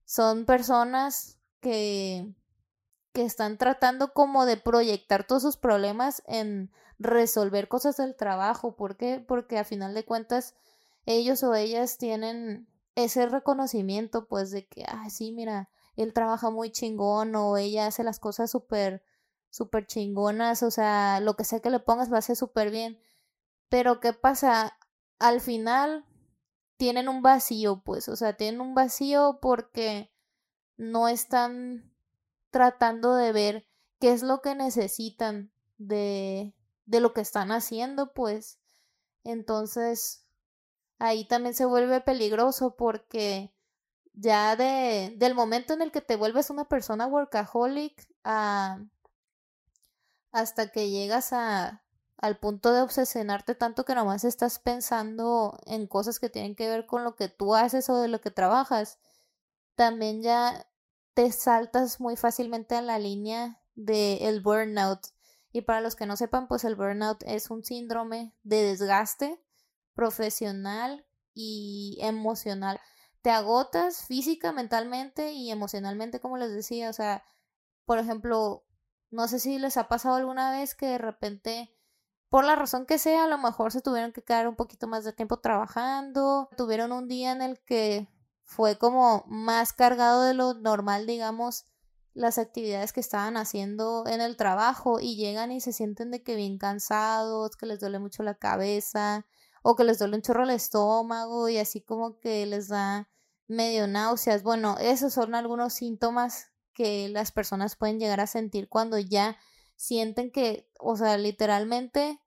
son 0.04 0.46
personas 0.46 1.38
que 1.61 2.34
que 3.12 3.25
están 3.25 3.58
tratando 3.58 4.12
como 4.12 4.46
de 4.46 4.56
proyectar 4.56 5.26
todos 5.26 5.42
sus 5.42 5.56
problemas 5.56 6.22
en 6.26 6.70
resolver 6.99 7.68
cosas 7.68 7.96
del 7.96 8.16
trabajo. 8.16 8.75
¿Por 8.75 8.96
qué? 8.96 9.22
Porque 9.26 9.58
a 9.58 9.64
final 9.64 9.94
de 9.94 10.04
cuentas 10.04 10.54
ellos 11.04 11.42
o 11.42 11.54
ellas 11.54 11.99
tienen 11.99 12.66
ese 12.94 13.26
reconocimiento, 13.26 14.26
pues, 14.28 14.50
de 14.50 14.66
que, 14.66 14.84
ah, 14.87 15.08
sí, 15.11 15.32
mira, 15.32 15.70
él 15.96 16.12
trabaja 16.12 16.50
muy 16.50 16.70
chingón 16.70 17.34
o 17.37 17.56
ella 17.56 17.87
hace 17.87 18.04
las 18.04 18.18
cosas 18.18 18.50
súper, 18.50 19.04
súper 19.50 19.87
chingonas, 19.87 20.62
o 20.62 20.70
sea, 20.70 21.20
lo 21.20 21.37
que 21.37 21.44
sea 21.44 21.61
que 21.61 21.70
le 21.70 21.80
pongas 21.80 22.12
va 22.12 22.18
a 22.18 22.22
ser 22.22 22.37
súper 22.37 22.70
bien. 22.70 22.99
Pero 23.68 24.00
¿qué 24.00 24.12
pasa? 24.12 24.78
Al 25.18 25.40
final 25.40 26.06
tienen 26.76 27.08
un 27.08 27.22
vacío, 27.22 27.82
pues, 27.84 28.08
o 28.08 28.16
sea, 28.16 28.37
tienen 28.37 28.61
un 28.61 28.75
vacío 28.75 29.38
porque 29.40 30.12
no 30.76 31.08
están 31.08 31.92
tratando 32.50 33.14
de 33.14 33.32
ver 33.32 33.66
qué 34.00 34.12
es 34.12 34.22
lo 34.22 34.40
que 34.42 34.54
necesitan 34.54 35.52
de, 35.78 36.54
de 36.87 37.00
lo 37.00 37.12
que 37.12 37.20
están 37.20 37.52
haciendo, 37.52 38.12
pues. 38.12 38.58
Entonces, 39.25 40.22
ahí 41.02 41.25
también 41.25 41.52
se 41.54 41.64
vuelve 41.64 42.00
peligroso 42.00 42.76
porque 42.76 43.52
ya 44.12 44.54
de, 44.54 45.14
del 45.16 45.35
momento 45.35 45.75
en 45.75 45.82
el 45.82 45.90
que 45.90 46.00
te 46.00 46.14
vuelves 46.14 46.49
una 46.49 46.68
persona 46.68 47.09
workaholic 47.09 48.06
a, 48.23 48.78
hasta 50.30 50.68
que 50.71 50.90
llegas 50.90 51.32
a, 51.32 51.82
al 52.18 52.38
punto 52.38 52.73
de 52.73 52.82
obsesionarte 52.82 53.56
tanto 53.56 53.85
que 53.85 53.97
nomás 53.97 54.23
estás 54.23 54.61
pensando 54.61 55.59
en 55.66 55.88
cosas 55.88 56.21
que 56.21 56.30
tienen 56.30 56.54
que 56.54 56.68
ver 56.68 56.87
con 56.87 57.02
lo 57.02 57.16
que 57.16 57.28
tú 57.28 57.56
haces 57.56 57.90
o 57.90 58.00
de 58.00 58.06
lo 58.06 58.21
que 58.21 58.30
trabajas, 58.30 59.00
también 59.75 60.23
ya 60.23 60.68
te 61.14 61.32
saltas 61.32 62.00
muy 62.00 62.16
fácilmente 62.16 62.76
a 62.76 62.82
la 62.82 63.00
línea 63.00 63.61
del 63.75 64.23
el 64.23 64.40
burnout. 64.40 65.00
Y 65.50 65.62
para 65.62 65.80
los 65.80 65.97
que 65.97 66.06
no 66.06 66.16
sepan, 66.16 66.47
pues 66.47 66.62
el 66.62 66.76
burnout 66.76 67.25
es 67.25 67.50
un 67.50 67.64
síndrome 67.64 68.35
de 68.44 68.62
desgaste 68.62 69.42
profesional 69.94 71.06
y 71.34 71.99
emocional. 72.00 72.80
Te 73.22 73.30
agotas 73.30 74.04
física, 74.06 74.52
mentalmente 74.52 75.32
y 75.32 75.50
emocionalmente, 75.50 76.20
como 76.20 76.37
les 76.37 76.52
decía. 76.52 76.90
O 76.90 76.92
sea, 76.92 77.25
por 77.84 77.99
ejemplo, 77.99 78.64
no 79.11 79.28
sé 79.28 79.38
si 79.38 79.58
les 79.58 79.76
ha 79.76 79.88
pasado 79.88 80.16
alguna 80.16 80.50
vez 80.50 80.75
que 80.75 80.87
de 80.87 80.99
repente, 80.99 81.75
por 82.28 82.44
la 82.44 82.56
razón 82.56 82.87
que 82.87 82.99
sea, 82.99 83.25
a 83.25 83.28
lo 83.28 83.38
mejor 83.38 83.72
se 83.72 83.82
tuvieron 83.82 84.12
que 84.12 84.25
quedar 84.25 84.49
un 84.49 84.56
poquito 84.56 84.88
más 84.88 85.04
de 85.04 85.12
tiempo 85.12 85.38
trabajando, 85.38 86.49
tuvieron 86.56 86.92
un 86.92 87.08
día 87.08 87.32
en 87.32 87.42
el 87.42 87.61
que 87.61 88.08
fue 88.44 88.76
como 88.78 89.25
más 89.26 89.72
cargado 89.72 90.22
de 90.22 90.34
lo 90.34 90.54
normal, 90.54 91.06
digamos, 91.06 91.66
las 92.14 92.38
actividades 92.38 92.92
que 92.92 93.00
estaban 93.00 93.37
haciendo 93.37 94.04
en 94.06 94.20
el 94.20 94.37
trabajo 94.37 95.00
y 95.00 95.16
llegan 95.16 95.52
y 95.52 95.61
se 95.61 95.72
sienten 95.72 96.11
de 96.11 96.22
que 96.22 96.37
bien 96.37 96.58
cansados, 96.58 97.56
que 97.56 97.66
les 97.66 97.80
duele 97.80 97.99
mucho 97.99 98.22
la 98.22 98.34
cabeza 98.34 99.26
o 99.62 99.76
que 99.76 99.85
les 99.85 99.99
duele 99.99 100.16
un 100.16 100.23
chorro 100.23 100.45
el 100.45 100.50
estómago 100.50 101.49
y 101.49 101.59
así 101.59 101.81
como 101.81 102.19
que 102.19 102.47
les 102.47 102.69
da 102.69 103.09
medio 103.49 103.87
náuseas. 103.87 104.42
Bueno, 104.42 104.76
esos 104.78 105.12
son 105.14 105.35
algunos 105.35 105.75
síntomas 105.75 106.52
que 106.75 107.09
las 107.09 107.33
personas 107.33 107.76
pueden 107.76 108.00
llegar 108.00 108.21
a 108.21 108.26
sentir 108.26 108.69
cuando 108.69 108.99
ya 108.99 109.37
sienten 109.76 110.31
que, 110.31 110.71
o 110.78 110.97
sea, 110.97 111.19
literalmente 111.19 112.21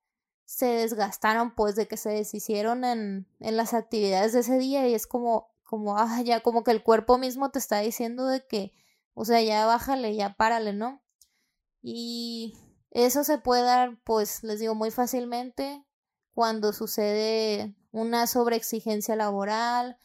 se 0.45 0.67
desgastaron 0.67 1.55
pues 1.55 1.75
de 1.75 1.87
que 1.87 1.97
se 1.97 2.09
deshicieron 2.09 2.83
en, 2.83 3.27
en 3.39 3.57
las 3.57 3.73
actividades 3.73 4.33
de 4.33 4.41
ese 4.41 4.57
día 4.57 4.87
y 4.87 4.93
es 4.93 5.07
como, 5.07 5.49
como, 5.63 5.97
ah, 5.97 6.21
ya 6.23 6.41
como 6.41 6.63
que 6.63 6.71
el 6.71 6.83
cuerpo 6.83 7.17
mismo 7.17 7.49
te 7.51 7.59
está 7.59 7.79
diciendo 7.79 8.27
de 8.27 8.45
que 8.45 8.73
o 9.15 9.23
sea, 9.25 9.41
ya 9.41 9.65
bájale, 9.65 10.13
ya 10.15 10.35
párale, 10.35 10.73
¿no? 10.73 11.01
Y 11.81 12.53
eso 12.91 13.23
se 13.23 13.37
puede 13.37 13.63
dar, 13.63 13.97
pues 14.03 14.43
les 14.43 14.59
digo, 14.59 14.75
muy 14.75 14.91
fácilmente 14.91 15.84
cuando 16.35 16.73
sucede 16.73 17.73
una 17.91 18.27
sobreexigencia 18.27 19.15
laboral, 19.15 19.97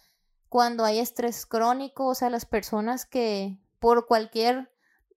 cuando 0.49 0.85
hay 0.85 1.01
estrés 1.01 1.45
crónico, 1.45 2.07
o 2.07 2.15
sea, 2.15 2.31
las 2.31 2.47
personas 2.47 3.05
que 3.05 3.59
por 3.81 4.07
cualquier 4.07 4.73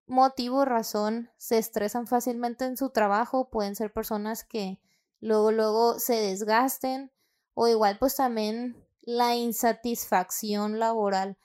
motivo 0.08 0.58
o 0.58 0.65
razón 0.65 1.29
se 1.38 1.60
estresan 1.60 2.08
fácilmente 2.08 2.65
en 2.65 2.77
su 2.77 2.89
trabajo, 2.89 3.50
pueden 3.51 3.75
ser 3.75 3.93
personas 3.93 4.43
que 4.43 4.82
luego 5.20 5.51
luego 5.51 6.00
se 6.00 6.15
desgasten 6.15 7.12
o 7.53 7.67
igual 7.67 7.98
pues 8.00 8.15
también 8.15 8.86
la 9.01 9.36
insatisfacción 9.36 10.79
laboral 10.79 11.38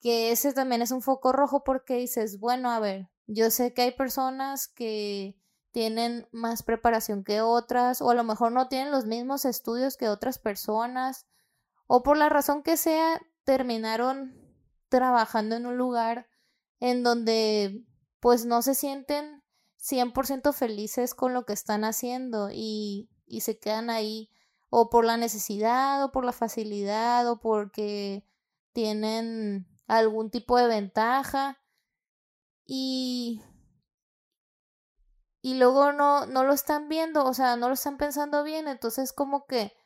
que 0.00 0.32
ese 0.32 0.52
también 0.52 0.82
es 0.82 0.90
un 0.90 1.00
foco 1.00 1.32
rojo 1.32 1.64
porque 1.64 1.96
dices, 1.96 2.38
bueno, 2.38 2.70
a 2.70 2.78
ver, 2.78 3.08
yo 3.26 3.50
sé 3.50 3.72
que 3.72 3.80
hay 3.80 3.92
personas 3.92 4.68
que 4.68 5.34
tienen 5.74 6.28
más 6.30 6.62
preparación 6.62 7.24
que 7.24 7.40
otras 7.40 8.00
o 8.00 8.08
a 8.08 8.14
lo 8.14 8.22
mejor 8.22 8.52
no 8.52 8.68
tienen 8.68 8.92
los 8.92 9.06
mismos 9.06 9.44
estudios 9.44 9.96
que 9.96 10.08
otras 10.08 10.38
personas 10.38 11.26
o 11.88 12.04
por 12.04 12.16
la 12.16 12.28
razón 12.28 12.62
que 12.62 12.76
sea 12.76 13.20
terminaron 13.42 14.40
trabajando 14.88 15.56
en 15.56 15.66
un 15.66 15.76
lugar 15.76 16.28
en 16.78 17.02
donde 17.02 17.84
pues 18.20 18.46
no 18.46 18.62
se 18.62 18.76
sienten 18.76 19.42
100% 19.80 20.52
felices 20.52 21.12
con 21.12 21.34
lo 21.34 21.44
que 21.44 21.54
están 21.54 21.82
haciendo 21.82 22.50
y, 22.52 23.10
y 23.26 23.40
se 23.40 23.58
quedan 23.58 23.90
ahí 23.90 24.30
o 24.70 24.90
por 24.90 25.04
la 25.04 25.16
necesidad 25.16 26.04
o 26.04 26.12
por 26.12 26.24
la 26.24 26.32
facilidad 26.32 27.28
o 27.28 27.40
porque 27.40 28.24
tienen 28.72 29.66
algún 29.88 30.30
tipo 30.30 30.56
de 30.56 30.68
ventaja. 30.68 31.58
Y 32.64 33.42
y 35.44 35.56
luego 35.56 35.92
no 35.92 36.24
no 36.24 36.42
lo 36.42 36.54
están 36.54 36.88
viendo, 36.88 37.26
o 37.26 37.34
sea, 37.34 37.56
no 37.56 37.68
lo 37.68 37.74
están 37.74 37.98
pensando 37.98 38.42
bien, 38.44 38.66
entonces 38.66 39.12
como 39.12 39.44
que 39.44 39.76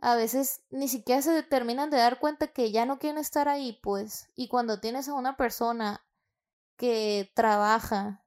a 0.00 0.16
veces 0.16 0.64
ni 0.70 0.88
siquiera 0.88 1.22
se 1.22 1.30
determinan 1.30 1.88
de 1.88 1.98
dar 1.98 2.18
cuenta 2.18 2.48
que 2.48 2.72
ya 2.72 2.84
no 2.84 2.98
quieren 2.98 3.18
estar 3.18 3.48
ahí, 3.48 3.78
pues, 3.80 4.28
y 4.34 4.48
cuando 4.48 4.80
tienes 4.80 5.08
a 5.08 5.14
una 5.14 5.36
persona 5.36 6.04
que 6.76 7.30
trabaja 7.36 8.24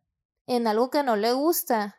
en 0.47 0.65
algo 0.65 0.89
que 0.91 1.03
no 1.03 1.17
le 1.17 1.33
gusta, 1.33 1.97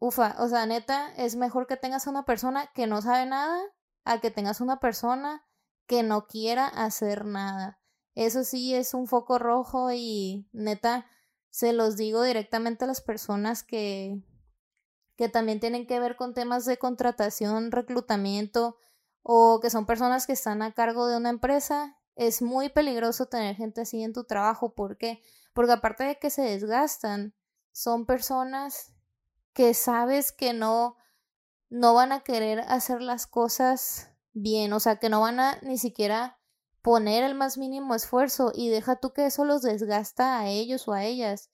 ufa, 0.00 0.34
o 0.40 0.48
sea, 0.48 0.66
neta, 0.66 1.14
es 1.16 1.36
mejor 1.36 1.68
que 1.68 1.76
tengas 1.76 2.08
a 2.08 2.10
una 2.10 2.24
persona 2.24 2.72
que 2.74 2.88
no 2.88 3.02
sabe 3.02 3.26
nada 3.26 3.62
a 4.04 4.20
que 4.20 4.32
tengas 4.32 4.60
una 4.60 4.80
persona 4.80 5.46
que 5.86 6.02
no 6.02 6.26
quiera 6.26 6.66
hacer 6.66 7.24
nada. 7.24 7.80
Eso 8.16 8.42
sí 8.42 8.74
es 8.74 8.94
un 8.94 9.06
foco 9.06 9.38
rojo 9.38 9.92
y 9.92 10.48
neta, 10.52 11.06
se 11.54 11.72
los 11.72 11.96
digo 11.96 12.24
directamente 12.24 12.84
a 12.84 12.88
las 12.88 13.00
personas 13.00 13.62
que, 13.62 14.20
que 15.16 15.28
también 15.28 15.60
tienen 15.60 15.86
que 15.86 16.00
ver 16.00 16.16
con 16.16 16.34
temas 16.34 16.64
de 16.64 16.78
contratación, 16.78 17.70
reclutamiento 17.70 18.76
o 19.22 19.60
que 19.62 19.70
son 19.70 19.86
personas 19.86 20.26
que 20.26 20.32
están 20.32 20.62
a 20.62 20.74
cargo 20.74 21.06
de 21.06 21.16
una 21.16 21.30
empresa. 21.30 21.96
Es 22.16 22.42
muy 22.42 22.70
peligroso 22.70 23.26
tener 23.26 23.54
gente 23.54 23.82
así 23.82 24.02
en 24.02 24.12
tu 24.12 24.24
trabajo. 24.24 24.74
¿Por 24.74 24.98
qué? 24.98 25.22
Porque 25.52 25.70
aparte 25.70 26.02
de 26.02 26.18
que 26.18 26.28
se 26.28 26.42
desgastan, 26.42 27.36
son 27.70 28.04
personas 28.04 28.92
que 29.52 29.74
sabes 29.74 30.32
que 30.32 30.54
no, 30.54 30.96
no 31.70 31.94
van 31.94 32.10
a 32.10 32.24
querer 32.24 32.64
hacer 32.66 33.00
las 33.00 33.28
cosas 33.28 34.10
bien, 34.32 34.72
o 34.72 34.80
sea, 34.80 34.96
que 34.96 35.08
no 35.08 35.20
van 35.20 35.38
a 35.38 35.60
ni 35.62 35.78
siquiera 35.78 36.36
poner 36.84 37.24
el 37.24 37.34
más 37.34 37.56
mínimo 37.56 37.94
esfuerzo 37.94 38.52
y 38.54 38.68
deja 38.68 38.96
tú 38.96 39.14
que 39.14 39.24
eso 39.24 39.46
los 39.46 39.62
desgasta 39.62 40.38
a 40.38 40.48
ellos 40.48 40.86
o 40.86 40.92
a 40.92 41.02
ellas, 41.02 41.48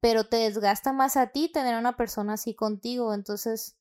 pero 0.00 0.24
te 0.24 0.38
desgasta 0.38 0.92
más 0.92 1.16
a 1.16 1.28
ti 1.28 1.48
tener 1.48 1.76
a 1.76 1.78
una 1.78 1.96
persona 1.96 2.32
así 2.32 2.56
contigo, 2.56 3.14
entonces 3.14 3.76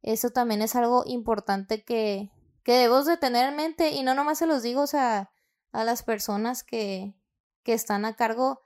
eso 0.00 0.30
también 0.30 0.62
es 0.62 0.74
algo 0.74 1.04
importante 1.04 1.84
que, 1.84 2.30
que 2.62 2.72
debemos 2.72 3.04
de 3.04 3.18
tener 3.18 3.50
en 3.50 3.56
mente 3.56 3.90
y 3.90 4.02
no 4.02 4.14
nomás 4.14 4.38
se 4.38 4.46
los 4.46 4.62
digo 4.62 4.84
o 4.84 4.96
a 4.96 5.28
las 5.84 6.02
personas 6.02 6.64
que, 6.64 7.14
que 7.62 7.74
están 7.74 8.06
a 8.06 8.16
cargo 8.16 8.62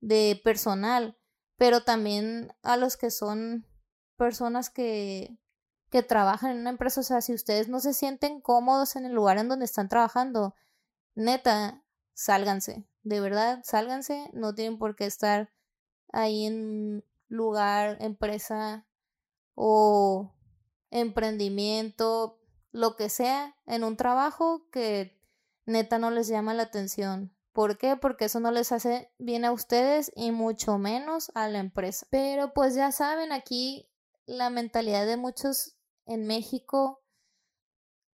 de 0.00 0.40
personal, 0.44 1.18
pero 1.56 1.82
también 1.82 2.54
a 2.62 2.76
los 2.76 2.96
que 2.96 3.10
son 3.10 3.66
personas 4.16 4.70
que, 4.70 5.36
que 5.90 6.04
trabajan 6.04 6.52
en 6.52 6.58
una 6.58 6.70
empresa, 6.70 7.00
o 7.00 7.04
sea, 7.04 7.20
si 7.20 7.34
ustedes 7.34 7.66
no 7.66 7.80
se 7.80 7.94
sienten 7.94 8.40
cómodos 8.40 8.94
en 8.94 9.06
el 9.06 9.12
lugar 9.12 9.38
en 9.38 9.48
donde 9.48 9.64
están 9.64 9.88
trabajando, 9.88 10.54
neta, 11.14 11.82
sálganse, 12.14 12.86
de 13.02 13.20
verdad, 13.20 13.60
sálganse, 13.64 14.30
no 14.32 14.54
tienen 14.54 14.78
por 14.78 14.96
qué 14.96 15.06
estar 15.06 15.52
ahí 16.12 16.46
en 16.46 17.04
lugar, 17.28 17.96
empresa 18.00 18.86
o 19.54 20.34
emprendimiento, 20.90 22.38
lo 22.70 22.96
que 22.96 23.08
sea, 23.08 23.56
en 23.66 23.84
un 23.84 23.96
trabajo 23.96 24.68
que 24.70 25.20
neta 25.66 25.98
no 25.98 26.10
les 26.10 26.28
llama 26.28 26.54
la 26.54 26.64
atención. 26.64 27.34
¿Por 27.52 27.76
qué? 27.76 27.96
Porque 27.96 28.26
eso 28.26 28.40
no 28.40 28.50
les 28.50 28.72
hace 28.72 29.12
bien 29.18 29.44
a 29.44 29.52
ustedes 29.52 30.10
y 30.16 30.30
mucho 30.30 30.78
menos 30.78 31.30
a 31.34 31.48
la 31.48 31.58
empresa. 31.58 32.06
Pero 32.10 32.54
pues 32.54 32.74
ya 32.74 32.92
saben, 32.92 33.30
aquí 33.30 33.90
la 34.24 34.48
mentalidad 34.48 35.06
de 35.06 35.18
muchos 35.18 35.76
en 36.06 36.26
México 36.26 37.01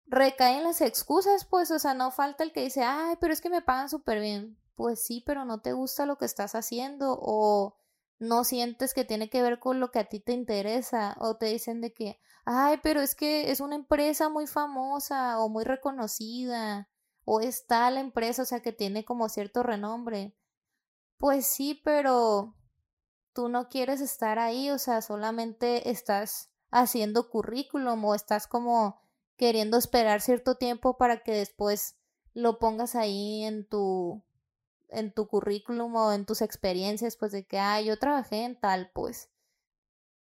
recaen 0.07 0.65
las 0.65 0.81
excusas, 0.81 1.45
pues, 1.45 1.71
o 1.71 1.79
sea, 1.79 1.95
no 1.95 2.11
falta 2.11 2.45
el 2.45 2.53
que 2.53 2.63
dice, 2.63 2.83
ay, 2.83 3.17
pero 3.21 3.33
es 3.33 3.41
que 3.41 3.51
me 3.51 3.63
pagan 3.63 3.89
súper 3.89 4.21
bien. 4.21 4.59
Pues 4.75 5.05
sí, 5.05 5.23
pero 5.27 5.45
no 5.45 5.61
te 5.61 5.73
gusta 5.73 6.07
lo 6.07 6.19
que 6.19 6.27
estás 6.27 6.55
haciendo 6.55 7.19
o 7.21 7.77
no 8.19 8.45
sientes 8.45 8.95
que 8.95 9.05
tiene 9.05 9.29
que 9.31 9.43
ver 9.43 9.59
con 9.59 9.81
lo 9.81 9.91
que 9.91 9.99
a 9.99 10.09
ti 10.09 10.21
te 10.21 10.33
interesa 10.33 11.17
o 11.19 11.37
te 11.37 11.47
dicen 11.47 11.81
de 11.81 11.93
que, 11.93 12.21
ay, 12.45 12.79
pero 12.83 13.01
es 13.01 13.15
que 13.15 13.51
es 13.51 13.61
una 13.61 13.77
empresa 13.77 14.29
muy 14.29 14.47
famosa 14.47 15.39
o 15.41 15.49
muy 15.49 15.65
reconocida 15.65 16.89
o 17.25 17.41
es 17.41 17.67
tal 17.67 17.99
empresa, 17.99 18.43
o 18.43 18.45
sea, 18.45 18.61
que 18.61 18.73
tiene 18.73 19.05
como 19.05 19.29
cierto 19.29 19.63
renombre. 19.63 20.37
Pues 21.19 21.47
sí, 21.47 21.81
pero 21.85 22.55
tú 23.33 23.49
no 23.49 23.69
quieres 23.69 24.01
estar 24.01 24.39
ahí, 24.39 24.71
o 24.71 24.79
sea, 24.79 25.03
solamente 25.03 25.91
estás 25.91 26.51
haciendo 26.71 27.31
currículum 27.31 28.05
o 28.05 28.15
estás 28.15 28.47
como 28.47 29.06
queriendo 29.37 29.77
esperar 29.77 30.21
cierto 30.21 30.57
tiempo 30.57 30.97
para 30.97 31.23
que 31.23 31.33
después 31.33 31.97
lo 32.35 32.59
pongas 32.59 32.95
ahí 32.95 33.45
en 33.45 33.67
tu 33.69 34.23
en 34.89 35.13
tu 35.13 35.27
currículum 35.27 35.95
o 35.97 36.13
en 36.13 36.27
tus 36.27 36.43
experiencias, 36.43 37.17
pues 37.17 37.33
de 37.33 37.45
que, 37.47 37.59
ah, 37.59 37.81
yo 37.81 37.99
trabajé 37.99 38.45
en 38.45 38.59
tal, 38.59 38.91
pues. 38.95 39.31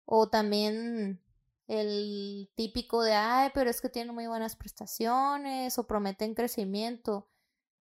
O 0.05 0.29
también 0.29 1.21
el 1.67 2.51
típico 2.55 3.03
de, 3.03 3.15
ay, 3.15 3.51
pero 3.55 3.71
es 3.71 3.81
que 3.81 3.89
tienen 3.89 4.15
muy 4.15 4.27
buenas 4.27 4.57
prestaciones 4.57 5.79
o 5.79 5.87
prometen 5.87 6.35
crecimiento. 6.35 7.29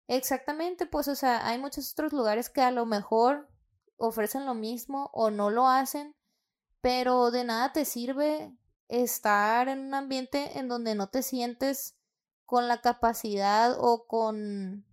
Exactamente, 0.07 0.85
pues, 0.85 1.07
o 1.09 1.15
sea, 1.15 1.47
hay 1.47 1.57
muchos 1.59 1.91
otros 1.91 2.13
lugares 2.13 2.49
que 2.49 2.61
a 2.61 2.71
lo 2.71 2.85
mejor 2.85 3.49
ofrecen 3.97 4.45
lo 4.45 4.53
mismo 4.53 5.09
o 5.13 5.31
no 5.31 5.49
lo 5.49 5.67
hacen, 5.67 6.15
pero 6.81 7.31
de 7.31 7.43
nada 7.43 7.73
te 7.73 7.83
sirve 7.83 8.55
estar 8.89 9.67
en 9.67 9.79
un 9.79 9.93
ambiente 9.93 10.57
en 10.59 10.67
donde 10.67 10.95
no 10.95 11.07
te 11.09 11.23
sientes 11.23 11.95
con 12.45 12.67
la 12.67 12.81
capacidad 12.81 13.75
o 13.79 14.07
con 14.07 14.85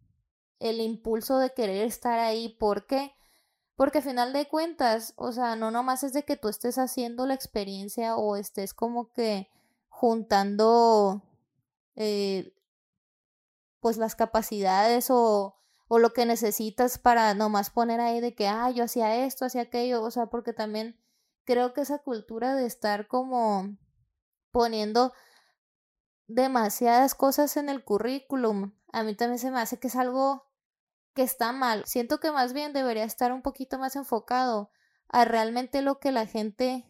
el 0.58 0.80
impulso 0.80 1.38
de 1.38 1.52
querer 1.52 1.84
estar 1.86 2.18
ahí. 2.18 2.48
¿Por 2.48 2.86
qué? 2.86 3.14
Porque 3.76 3.98
al 3.98 4.04
final 4.04 4.32
de 4.32 4.48
cuentas, 4.48 5.14
o 5.16 5.32
sea, 5.32 5.56
no 5.56 5.70
nomás 5.70 6.04
es 6.04 6.12
de 6.12 6.24
que 6.24 6.36
tú 6.36 6.48
estés 6.48 6.78
haciendo 6.78 7.26
la 7.26 7.34
experiencia 7.34 8.16
o 8.16 8.36
estés 8.36 8.74
como 8.74 9.12
que 9.12 9.48
juntando 9.88 11.22
eh, 11.96 12.54
pues 13.80 13.96
las 13.96 14.16
capacidades 14.16 15.10
o, 15.10 15.56
o 15.88 15.98
lo 15.98 16.12
que 16.12 16.26
necesitas 16.26 16.98
para 16.98 17.34
nomás 17.34 17.70
poner 17.70 18.00
ahí 18.00 18.20
de 18.20 18.34
que, 18.34 18.48
ah, 18.48 18.70
yo 18.70 18.84
hacía 18.84 19.24
esto, 19.26 19.44
hacía 19.44 19.62
aquello, 19.62 20.02
o 20.02 20.10
sea, 20.10 20.26
porque 20.26 20.52
también 20.52 20.98
creo 21.44 21.72
que 21.74 21.82
esa 21.82 21.98
cultura 21.98 22.54
de 22.54 22.66
estar 22.66 23.06
como 23.06 23.76
poniendo 24.54 25.12
demasiadas 26.28 27.16
cosas 27.16 27.56
en 27.56 27.68
el 27.68 27.82
currículum, 27.82 28.72
a 28.92 29.02
mí 29.02 29.16
también 29.16 29.40
se 29.40 29.50
me 29.50 29.60
hace 29.60 29.80
que 29.80 29.88
es 29.88 29.96
algo 29.96 30.46
que 31.12 31.22
está 31.22 31.50
mal. 31.50 31.82
Siento 31.86 32.20
que 32.20 32.30
más 32.30 32.52
bien 32.52 32.72
debería 32.72 33.02
estar 33.02 33.32
un 33.32 33.42
poquito 33.42 33.80
más 33.80 33.96
enfocado 33.96 34.70
a 35.08 35.24
realmente 35.24 35.82
lo 35.82 35.98
que 35.98 36.12
la 36.12 36.26
gente 36.26 36.88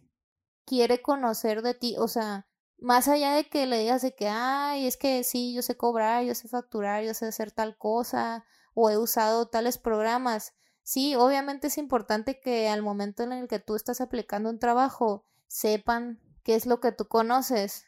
quiere 0.67 1.01
conocer 1.01 1.63
de 1.63 1.73
ti, 1.73 1.97
o 1.99 2.07
sea, 2.07 2.47
más 2.79 3.09
allá 3.09 3.33
de 3.33 3.49
que 3.49 3.65
le 3.65 3.79
digas 3.79 4.03
de 4.03 4.15
que, 4.15 4.29
ay, 4.29 4.87
es 4.87 4.99
que 4.99 5.25
sí, 5.25 5.55
yo 5.55 5.63
sé 5.63 5.75
cobrar, 5.75 6.23
yo 6.25 6.35
sé 6.35 6.49
facturar, 6.49 7.03
yo 7.03 7.15
sé 7.15 7.27
hacer 7.27 7.51
tal 7.51 7.79
cosa, 7.79 8.45
o 8.75 8.91
he 8.91 8.99
usado 8.99 9.49
tales 9.49 9.79
programas. 9.79 10.53
Sí, 10.83 11.15
obviamente 11.15 11.69
es 11.69 11.79
importante 11.79 12.41
que 12.41 12.69
al 12.69 12.83
momento 12.83 13.23
en 13.23 13.33
el 13.33 13.49
que 13.49 13.59
tú 13.59 13.75
estás 13.75 14.03
aplicando 14.03 14.51
un 14.51 14.59
trabajo, 14.59 15.25
sepan 15.49 16.21
qué 16.45 16.55
es 16.55 16.67
lo 16.67 16.81
que 16.81 16.93
tú 16.93 17.09
conoces. 17.09 17.87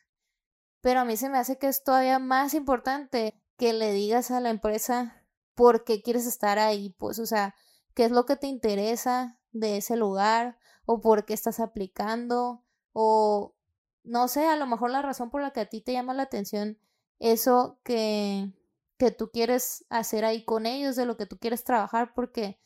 Pero 0.81 1.01
a 1.01 1.05
mí 1.05 1.17
se 1.17 1.29
me 1.29 1.39
hace 1.39 1.59
que 1.59 1.69
es 1.69 1.85
todavía 1.85 2.19
más 2.19 2.55
importante 2.55 3.41
que 3.57 3.73
le 3.73 3.93
digas 3.93 4.31
a 4.31 4.41
la 4.41 4.51
empresa 4.51 5.23
por 5.55 5.85
qué 5.85 6.03
quieres 6.03 6.27
estar 6.27 6.59
ahí, 6.59 6.91
pues, 6.99 7.19
o 7.19 7.27
sea, 7.27 7.55
qué 7.95 8.05
es 8.05 8.11
lo 8.11 8.27
que 8.27 8.37
te 8.37 8.47
interesa 8.47 9.39
de 9.53 9.79
ese 9.79 9.97
lugar, 9.97 10.59
o 10.85 11.01
por 11.01 11.25
qué 11.25 11.35
estás 11.35 11.61
aplicando, 11.61 12.63
o 12.93 13.55
no 14.05 14.29
sé, 14.29 14.47
a 14.47 14.57
lo 14.57 14.67
mejor 14.67 14.91
la 14.91 15.03
razón 15.03 15.31
por 15.31 15.43
la 15.43 15.53
que 15.53 15.61
a 15.61 15.69
ti 15.69 15.81
te 15.81 15.93
llama 15.93 16.15
la 16.15 16.25
atención 16.25 16.79
eso 17.19 17.79
que, 17.83 18.53
que 18.99 19.11
tú 19.11 19.31
quieres 19.31 19.87
hacer 19.89 20.25
ahí 20.25 20.45
con 20.45 20.67
ellos, 20.67 20.97
de 20.97 21.07
lo 21.07 21.17
que 21.17 21.27
tú 21.27 21.39
quieres 21.39 21.65
trabajar, 21.65 22.13
porque 22.15 22.61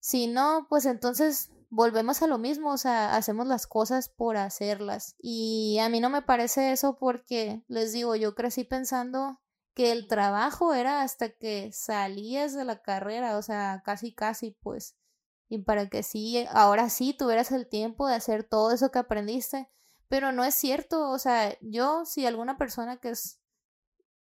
si 0.00 0.26
no, 0.26 0.66
pues 0.68 0.86
entonces 0.86 1.50
volvemos 1.70 2.22
a 2.22 2.26
lo 2.26 2.38
mismo, 2.38 2.72
o 2.72 2.78
sea, 2.78 3.16
hacemos 3.16 3.46
las 3.46 3.66
cosas 3.66 4.08
por 4.10 4.36
hacerlas. 4.36 5.16
Y 5.18 5.78
a 5.78 5.88
mí 5.88 6.00
no 6.00 6.10
me 6.10 6.22
parece 6.22 6.72
eso 6.72 6.98
porque, 6.98 7.64
les 7.68 7.92
digo, 7.92 8.14
yo 8.16 8.34
crecí 8.34 8.64
pensando 8.64 9.40
que 9.74 9.92
el 9.92 10.08
trabajo 10.08 10.74
era 10.74 11.02
hasta 11.02 11.30
que 11.30 11.70
salías 11.72 12.54
de 12.54 12.64
la 12.64 12.82
carrera, 12.82 13.38
o 13.38 13.42
sea, 13.42 13.82
casi, 13.84 14.12
casi, 14.12 14.52
pues. 14.62 14.96
Y 15.48 15.60
para 15.60 15.88
que 15.88 16.02
sí, 16.02 16.46
ahora 16.52 16.90
sí 16.90 17.14
tuvieras 17.14 17.50
el 17.52 17.68
tiempo 17.68 18.06
de 18.06 18.14
hacer 18.14 18.44
todo 18.44 18.72
eso 18.72 18.90
que 18.90 18.98
aprendiste 18.98 19.70
pero 20.10 20.32
no 20.32 20.42
es 20.44 20.56
cierto, 20.56 21.08
o 21.08 21.20
sea, 21.20 21.56
yo 21.60 22.04
si 22.04 22.26
alguna 22.26 22.58
persona 22.58 22.96
que 22.96 23.10
es 23.10 23.40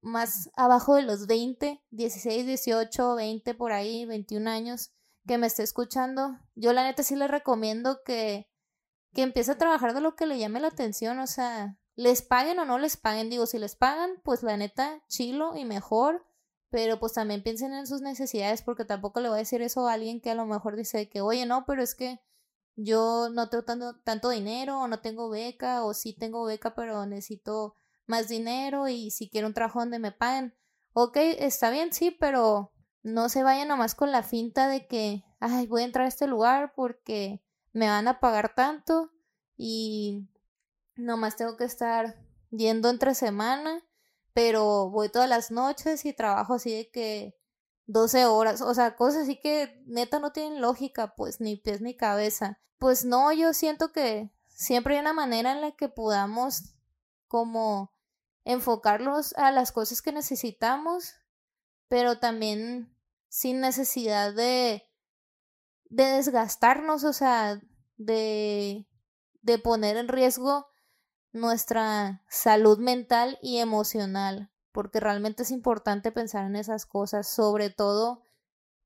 más 0.01 0.51
abajo 0.57 0.97
de 0.97 1.03
los 1.03 1.29
20, 1.29 1.81
16, 1.91 2.47
18, 2.47 3.15
20 3.15 3.55
por 3.55 3.71
ahí, 3.71 4.05
21 4.05 4.51
años, 4.51 4.91
que 5.27 5.39
me 5.39 5.47
esté 5.47 5.63
escuchando, 5.63 6.39
yo 6.55 6.73
la 6.73 6.85
neta 6.85 7.03
sí 7.03 7.17
le 7.17 7.29
recomiendo 7.29 8.03
que, 8.05 8.49
que 9.15 9.23
empiece 9.23 9.53
a 9.53 9.59
trabajar 9.59 9.95
de 9.95 10.01
lo 10.01 10.17
que 10.17 10.27
le 10.27 10.39
llame 10.39 10.61
la 10.61 10.69
atención, 10.69 11.19
o 11.19 11.27
sea, 11.27 11.79
les 11.97 12.23
paguen 12.23 12.59
o 12.59 12.65
no 12.65 12.79
les 12.79 12.97
paguen, 12.97 13.31
digo, 13.31 13.47
si 13.47 13.59
les 13.59 13.75
pagan, 13.75 14.21
pues 14.25 14.43
la 14.43 14.57
neta, 14.57 15.03
chilo 15.09 15.57
y 15.57 15.65
mejor, 15.65 16.25
pero 16.71 17.01
pues 17.01 17.15
también 17.15 17.43
piensen 17.43 17.73
en 17.73 17.87
sus 17.87 18.03
necesidades, 18.03 18.63
porque 18.63 18.85
tampoco 18.85 19.21
le 19.21 19.29
voy 19.29 19.37
a 19.37 19.41
decir 19.41 19.63
eso 19.63 19.89
a 19.89 19.95
alguien 19.95 20.21
que 20.21 20.31
a 20.31 20.35
lo 20.35 20.47
mejor 20.47 20.77
dice 20.77 21.09
que, 21.09 21.21
oye, 21.21 21.47
no, 21.47 21.65
pero 21.67 21.83
es 21.83 21.95
que 21.95 22.21
yo 22.77 23.29
no 23.31 23.49
tengo 23.49 23.65
tanto, 23.65 24.01
tanto 24.05 24.31
dinero 24.31 24.79
o 24.81 24.87
no 24.87 25.01
tengo 25.01 25.29
beca 25.29 25.85
o 25.85 25.95
sí 25.95 26.13
tengo 26.13 26.45
beca 26.45 26.77
pero 26.77 27.07
necesito 27.07 27.75
más 28.07 28.29
dinero 28.29 28.87
y 28.87 29.11
si 29.11 29.29
quiero 29.29 29.49
un 29.49 29.55
trabajo 29.55 29.81
donde 29.81 29.99
me 29.99 30.13
paguen. 30.13 30.55
Ok, 30.93 31.17
está 31.17 31.71
bien, 31.71 31.93
sí, 31.93 32.13
pero 32.13 32.73
no 33.13 33.29
se 33.29 33.43
vayan 33.43 33.69
nomás 33.69 33.95
con 33.95 34.13
la 34.13 34.23
finta 34.23 34.69
de 34.69 34.87
que, 34.87 35.25
ay, 35.41 35.67
voy 35.67 35.83
a 35.83 35.85
entrar 35.87 36.05
a 36.05 36.09
este 36.09 36.27
lugar 36.27 36.73
porque 36.75 37.43
me 37.73 37.89
van 37.89 38.09
a 38.09 38.21
pagar 38.21 38.55
tanto 38.55 39.11
y 39.57 40.29
nomás 40.97 41.37
tengo 41.37 41.57
que 41.57 41.65
estar 41.65 42.17
yendo 42.51 42.91
entre 42.91 43.15
semana, 43.15 43.83
pero 44.33 44.91
voy 44.91 45.09
todas 45.09 45.29
las 45.29 45.51
noches 45.51 46.05
y 46.05 46.13
trabajo 46.13 46.55
así 46.55 46.73
de 46.73 46.91
que 46.91 47.39
12 47.87 48.27
horas, 48.27 48.61
o 48.61 48.75
sea, 48.75 48.97
cosas 48.97 49.23
así 49.23 49.41
que 49.41 49.83
neta 49.87 50.19
no 50.19 50.33
tienen 50.33 50.61
lógica, 50.61 51.15
pues 51.17 51.41
ni 51.41 51.57
pies 51.57 51.81
ni 51.81 51.97
cabeza. 51.97 52.61
Pues 52.79 53.05
no, 53.05 53.33
yo 53.33 53.53
siento 53.55 53.93
que 53.93 54.31
siempre 54.47 54.95
hay 54.95 55.01
una 55.01 55.13
manera 55.13 55.53
en 55.53 55.61
la 55.61 55.73
que 55.73 55.89
podamos 55.89 56.75
como 57.27 57.93
enfocarlos 58.45 59.33
a 59.35 59.51
las 59.51 59.73
cosas 59.73 60.03
que 60.03 60.13
necesitamos, 60.13 61.15
pero 61.89 62.19
también 62.19 62.95
sin 63.29 63.61
necesidad 63.61 64.35
de 64.35 64.85
de 65.91 66.05
desgastarnos, 66.05 67.05
o 67.05 67.13
sea, 67.13 67.61
de 67.97 68.87
de 69.43 69.59
poner 69.59 69.97
en 69.97 70.09
riesgo 70.09 70.67
nuestra 71.33 72.25
salud 72.29 72.79
mental 72.79 73.39
y 73.43 73.59
emocional 73.59 74.51
porque 74.79 75.01
realmente 75.01 75.43
es 75.43 75.51
importante 75.51 76.13
pensar 76.13 76.47
en 76.47 76.57
esas 76.57 76.87
cosas, 76.87 77.27
sobre 77.27 77.71
todo 77.71 78.23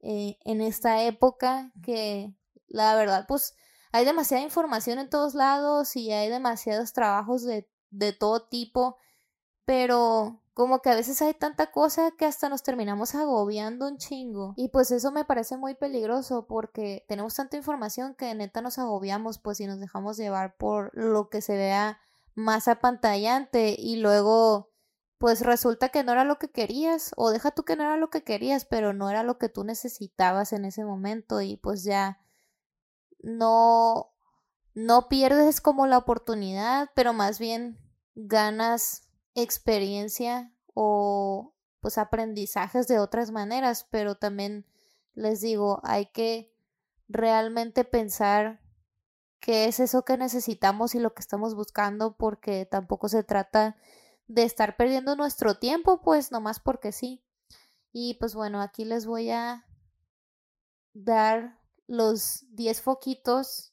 eh, 0.01 0.39
en 0.45 0.63
esta 0.63 1.03
época 1.03 1.71
que 1.83 2.35
la 2.67 2.95
verdad 2.95 3.27
pues 3.29 3.55
hay 3.93 4.07
demasiada 4.07 4.43
información 4.43 4.99
en 4.99 5.11
todos 5.11 5.35
lados 5.35 5.95
y 5.97 6.11
hay 6.13 6.31
demasiados 6.31 6.95
trabajos 6.95 7.45
de, 7.45 7.69
de 7.91 8.15
todo 8.15 8.49
tipo, 8.49 8.97
pero 9.67 10.42
como 10.55 10.83
que 10.83 10.91
a 10.91 10.95
veces 10.95 11.23
hay 11.23 11.35
tanta 11.35 11.71
cosa 11.71 12.11
que 12.13 12.27
hasta 12.27 12.49
nos 12.49 12.63
terminamos 12.63 13.15
agobiando 13.15 13.89
un 13.89 13.97
chingo. 13.97 14.55
Y 14.57 14.69
pues 14.69 14.91
eso 14.91 15.11
me 15.11 15.25
parece 15.25 15.57
muy 15.57 15.75
peligroso 15.75 16.47
porque 16.47 17.05
tenemos 17.09 17.35
tanta 17.35 17.57
información 17.57 18.15
que 18.15 18.35
neta 18.35 18.61
nos 18.61 18.79
agobiamos 18.79 19.39
pues 19.39 19.59
si 19.59 19.67
nos 19.67 19.81
dejamos 19.81 20.17
llevar 20.17 20.57
por 20.57 20.91
lo 20.95 21.31
que 21.31 21.41
se 21.41 21.57
vea 21.57 22.01
más 22.35 22.69
apantallante 22.69 23.77
y 23.79 23.97
luego 23.97 24.71
pues 25.19 25.41
resulta 25.43 25.91
que 25.91 26.03
no 26.03 26.11
era 26.11 26.25
lo 26.25 26.41
que 26.41 26.51
querías, 26.51 27.13
o 27.17 27.31
deja 27.31 27.53
tú 27.53 27.63
que 27.63 27.77
no 27.77 27.85
era 27.85 27.97
lo 27.97 28.11
que 28.11 28.25
querías, 28.25 28.65
pero 28.65 28.93
no 28.93 29.09
era 29.09 29.23
lo 29.23 29.39
que 29.39 29.49
tú 29.49 29.63
necesitabas 29.63 30.53
en 30.53 30.65
ese 30.65 30.85
momento 30.85 31.41
y 31.41 31.57
pues 31.59 31.85
ya 31.85 32.19
no 33.21 34.11
no 34.75 35.09
pierdes 35.09 35.61
como 35.61 35.87
la 35.87 35.99
oportunidad, 35.99 36.91
pero 36.97 37.13
más 37.13 37.39
bien 37.39 37.79
ganas 38.17 39.12
experiencia 39.35 40.53
o 40.75 41.55
pues 41.81 41.99
aprendizajes 41.99 42.87
de 42.87 42.99
otras 42.99 43.31
maneras, 43.31 43.87
pero 43.91 44.15
también 44.15 44.67
les 45.15 45.41
digo, 45.41 45.81
hay 45.83 46.07
que 46.07 46.55
realmente 47.09 47.85
pensar 47.85 48.61
qué 49.41 49.67
es 49.67 49.81
eso 49.81 50.05
que 50.05 50.17
necesitamos 50.17 50.95
y 50.95 51.01
lo 51.01 51.15
que 51.15 51.21
estamos 51.21 51.55
buscando 51.55 52.17
porque 52.17 52.67
tampoco 52.67 53.09
se 53.09 53.25
trata 53.25 53.77
de 54.29 54.45
estar 54.45 54.77
perdiendo 54.77 55.17
nuestro 55.17 55.59
tiempo, 55.59 56.01
pues 56.01 56.31
nomás 56.31 56.61
porque 56.61 56.93
sí. 56.93 57.25
Y 57.93 58.15
pues 58.15 58.35
bueno, 58.35 58.63
aquí 58.63 58.85
les 58.85 59.05
voy 59.05 59.31
a 59.31 59.67
dar 60.95 61.59
los 61.87 62.45
10 62.55 62.81
foquitos 62.81 63.72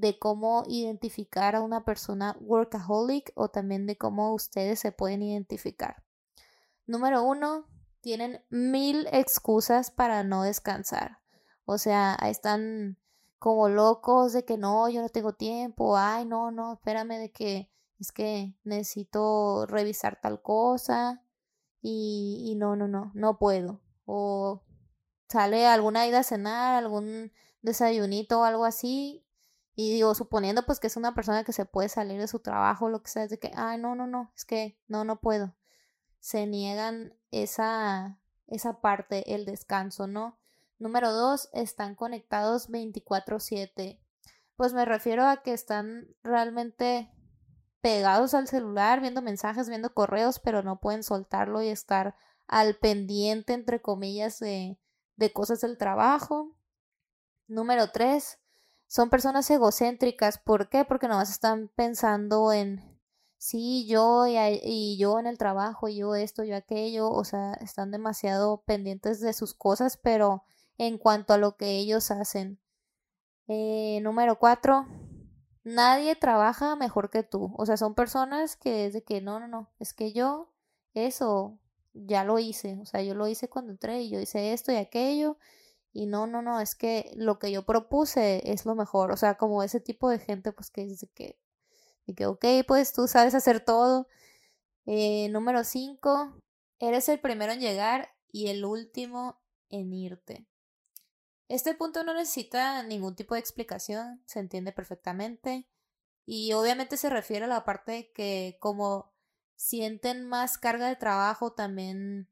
de 0.00 0.18
cómo 0.18 0.64
identificar 0.66 1.54
a 1.54 1.60
una 1.60 1.84
persona 1.84 2.36
workaholic 2.40 3.32
o 3.34 3.48
también 3.48 3.86
de 3.86 3.96
cómo 3.96 4.32
ustedes 4.34 4.80
se 4.80 4.92
pueden 4.92 5.22
identificar. 5.22 6.02
Número 6.86 7.22
uno, 7.22 7.66
tienen 8.00 8.42
mil 8.48 9.06
excusas 9.12 9.90
para 9.90 10.24
no 10.24 10.42
descansar. 10.42 11.18
O 11.66 11.76
sea, 11.76 12.16
están 12.26 12.96
como 13.38 13.68
locos 13.68 14.32
de 14.32 14.44
que 14.44 14.56
no, 14.56 14.88
yo 14.88 15.02
no 15.02 15.08
tengo 15.10 15.34
tiempo, 15.34 15.96
ay, 15.96 16.24
no, 16.24 16.50
no, 16.50 16.74
espérame 16.74 17.18
de 17.18 17.30
que 17.30 17.70
es 17.98 18.12
que 18.12 18.54
necesito 18.64 19.66
revisar 19.66 20.20
tal 20.20 20.40
cosa 20.40 21.22
y, 21.82 22.42
y 22.46 22.54
no, 22.56 22.74
no, 22.74 22.88
no, 22.88 23.12
no 23.14 23.38
puedo. 23.38 23.82
O 24.06 24.62
sale 25.28 25.66
alguna 25.66 26.06
ida 26.06 26.20
a 26.20 26.24
cenar, 26.24 26.74
algún 26.74 27.32
desayunito 27.60 28.40
o 28.40 28.44
algo 28.44 28.64
así. 28.64 29.24
Y 29.80 29.90
digo, 29.94 30.14
suponiendo 30.14 30.66
pues 30.66 30.78
que 30.78 30.88
es 30.88 30.98
una 30.98 31.14
persona 31.14 31.42
que 31.42 31.54
se 31.54 31.64
puede 31.64 31.88
salir 31.88 32.20
de 32.20 32.28
su 32.28 32.40
trabajo, 32.40 32.90
lo 32.90 33.02
que 33.02 33.10
sea, 33.10 33.24
es 33.24 33.30
de 33.30 33.38
que, 33.38 33.50
ay, 33.56 33.78
no, 33.78 33.94
no, 33.94 34.06
no, 34.06 34.30
es 34.36 34.44
que 34.44 34.78
no, 34.88 35.04
no 35.04 35.20
puedo. 35.20 35.56
Se 36.18 36.46
niegan 36.46 37.14
esa, 37.30 38.20
esa 38.46 38.82
parte, 38.82 39.34
el 39.34 39.46
descanso, 39.46 40.06
¿no? 40.06 40.38
Número 40.78 41.14
dos, 41.14 41.48
están 41.54 41.94
conectados 41.94 42.68
24/7. 42.68 43.98
Pues 44.54 44.74
me 44.74 44.84
refiero 44.84 45.24
a 45.26 45.38
que 45.38 45.54
están 45.54 46.08
realmente 46.22 47.10
pegados 47.80 48.34
al 48.34 48.48
celular, 48.48 49.00
viendo 49.00 49.22
mensajes, 49.22 49.70
viendo 49.70 49.94
correos, 49.94 50.40
pero 50.40 50.62
no 50.62 50.78
pueden 50.78 51.02
soltarlo 51.02 51.62
y 51.62 51.68
estar 51.68 52.14
al 52.48 52.76
pendiente, 52.76 53.54
entre 53.54 53.80
comillas, 53.80 54.40
de, 54.40 54.78
de 55.16 55.32
cosas 55.32 55.62
del 55.62 55.78
trabajo. 55.78 56.54
Número 57.46 57.90
tres, 57.92 58.39
son 58.90 59.08
personas 59.08 59.48
egocéntricas. 59.48 60.38
¿Por 60.38 60.68
qué? 60.68 60.84
Porque 60.84 61.06
nomás 61.06 61.30
están 61.30 61.68
pensando 61.76 62.52
en 62.52 62.98
sí, 63.38 63.86
yo 63.86 64.26
y, 64.26 64.36
y, 64.36 64.98
yo 64.98 65.20
en 65.20 65.28
el 65.28 65.38
trabajo, 65.38 65.88
yo 65.88 66.16
esto, 66.16 66.42
yo 66.42 66.56
aquello. 66.56 67.08
O 67.08 67.24
sea, 67.24 67.52
están 67.60 67.92
demasiado 67.92 68.62
pendientes 68.66 69.20
de 69.20 69.32
sus 69.32 69.54
cosas, 69.54 69.96
pero 69.96 70.42
en 70.76 70.98
cuanto 70.98 71.32
a 71.32 71.38
lo 71.38 71.56
que 71.56 71.78
ellos 71.78 72.10
hacen. 72.10 72.58
Eh, 73.46 74.00
número 74.02 74.40
cuatro, 74.40 74.86
nadie 75.62 76.16
trabaja 76.16 76.74
mejor 76.74 77.10
que 77.10 77.22
tú. 77.22 77.54
O 77.56 77.66
sea, 77.66 77.76
son 77.76 77.94
personas 77.94 78.56
que 78.56 78.86
es 78.86 78.92
de 78.92 79.04
que 79.04 79.20
no, 79.20 79.38
no, 79.38 79.46
no, 79.46 79.70
es 79.78 79.94
que 79.94 80.12
yo 80.12 80.52
eso 80.94 81.60
ya 81.94 82.24
lo 82.24 82.40
hice. 82.40 82.76
O 82.82 82.86
sea, 82.86 83.02
yo 83.02 83.14
lo 83.14 83.28
hice 83.28 83.48
cuando 83.48 83.70
entré 83.70 84.02
y 84.02 84.10
yo 84.10 84.18
hice 84.18 84.52
esto 84.52 84.72
y 84.72 84.76
aquello. 84.76 85.38
Y 85.92 86.06
no, 86.06 86.26
no, 86.26 86.42
no, 86.42 86.60
es 86.60 86.74
que 86.74 87.10
lo 87.16 87.38
que 87.38 87.50
yo 87.50 87.64
propuse 87.64 88.42
es 88.52 88.64
lo 88.64 88.74
mejor. 88.74 89.10
O 89.10 89.16
sea, 89.16 89.36
como 89.36 89.62
ese 89.62 89.80
tipo 89.80 90.08
de 90.08 90.18
gente, 90.18 90.52
pues 90.52 90.70
que 90.70 90.84
dice 90.84 91.08
que, 91.14 91.38
y 92.06 92.14
que 92.14 92.26
ok, 92.26 92.44
pues 92.66 92.92
tú 92.92 93.08
sabes 93.08 93.34
hacer 93.34 93.60
todo. 93.60 94.06
Eh, 94.86 95.28
número 95.30 95.64
cinco, 95.64 96.40
eres 96.78 97.08
el 97.08 97.20
primero 97.20 97.52
en 97.52 97.60
llegar 97.60 98.10
y 98.32 98.48
el 98.48 98.64
último 98.64 99.40
en 99.68 99.92
irte. 99.92 100.46
Este 101.48 101.74
punto 101.74 102.04
no 102.04 102.14
necesita 102.14 102.82
ningún 102.84 103.16
tipo 103.16 103.34
de 103.34 103.40
explicación, 103.40 104.22
se 104.26 104.38
entiende 104.38 104.72
perfectamente. 104.72 105.68
Y 106.24 106.52
obviamente 106.52 106.96
se 106.96 107.10
refiere 107.10 107.46
a 107.46 107.48
la 107.48 107.64
parte 107.64 108.12
que 108.12 108.56
como 108.60 109.12
sienten 109.56 110.28
más 110.28 110.58
carga 110.58 110.86
de 110.88 110.96
trabajo, 110.96 111.52
también 111.52 112.29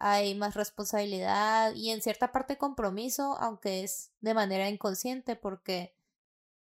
hay 0.00 0.34
más 0.34 0.54
responsabilidad 0.54 1.74
y 1.74 1.90
en 1.90 2.00
cierta 2.00 2.32
parte 2.32 2.56
compromiso, 2.56 3.36
aunque 3.38 3.84
es 3.84 4.12
de 4.22 4.32
manera 4.32 4.70
inconsciente, 4.70 5.36
porque 5.36 5.94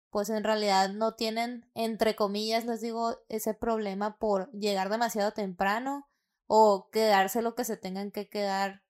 pues 0.09 0.31
en 0.31 0.43
realidad 0.43 0.89
no 0.89 1.13
tienen, 1.13 1.69
entre 1.75 2.15
comillas, 2.15 2.65
les 2.65 2.81
digo, 2.81 3.19
ese 3.29 3.53
problema 3.53 4.17
por 4.17 4.51
llegar 4.53 4.89
demasiado 4.89 5.33
temprano 5.33 6.09
o 6.47 6.89
quedarse 6.91 7.43
lo 7.43 7.53
que 7.53 7.63
se 7.63 7.77
tengan 7.77 8.09
que 8.11 8.27
quedar 8.27 8.83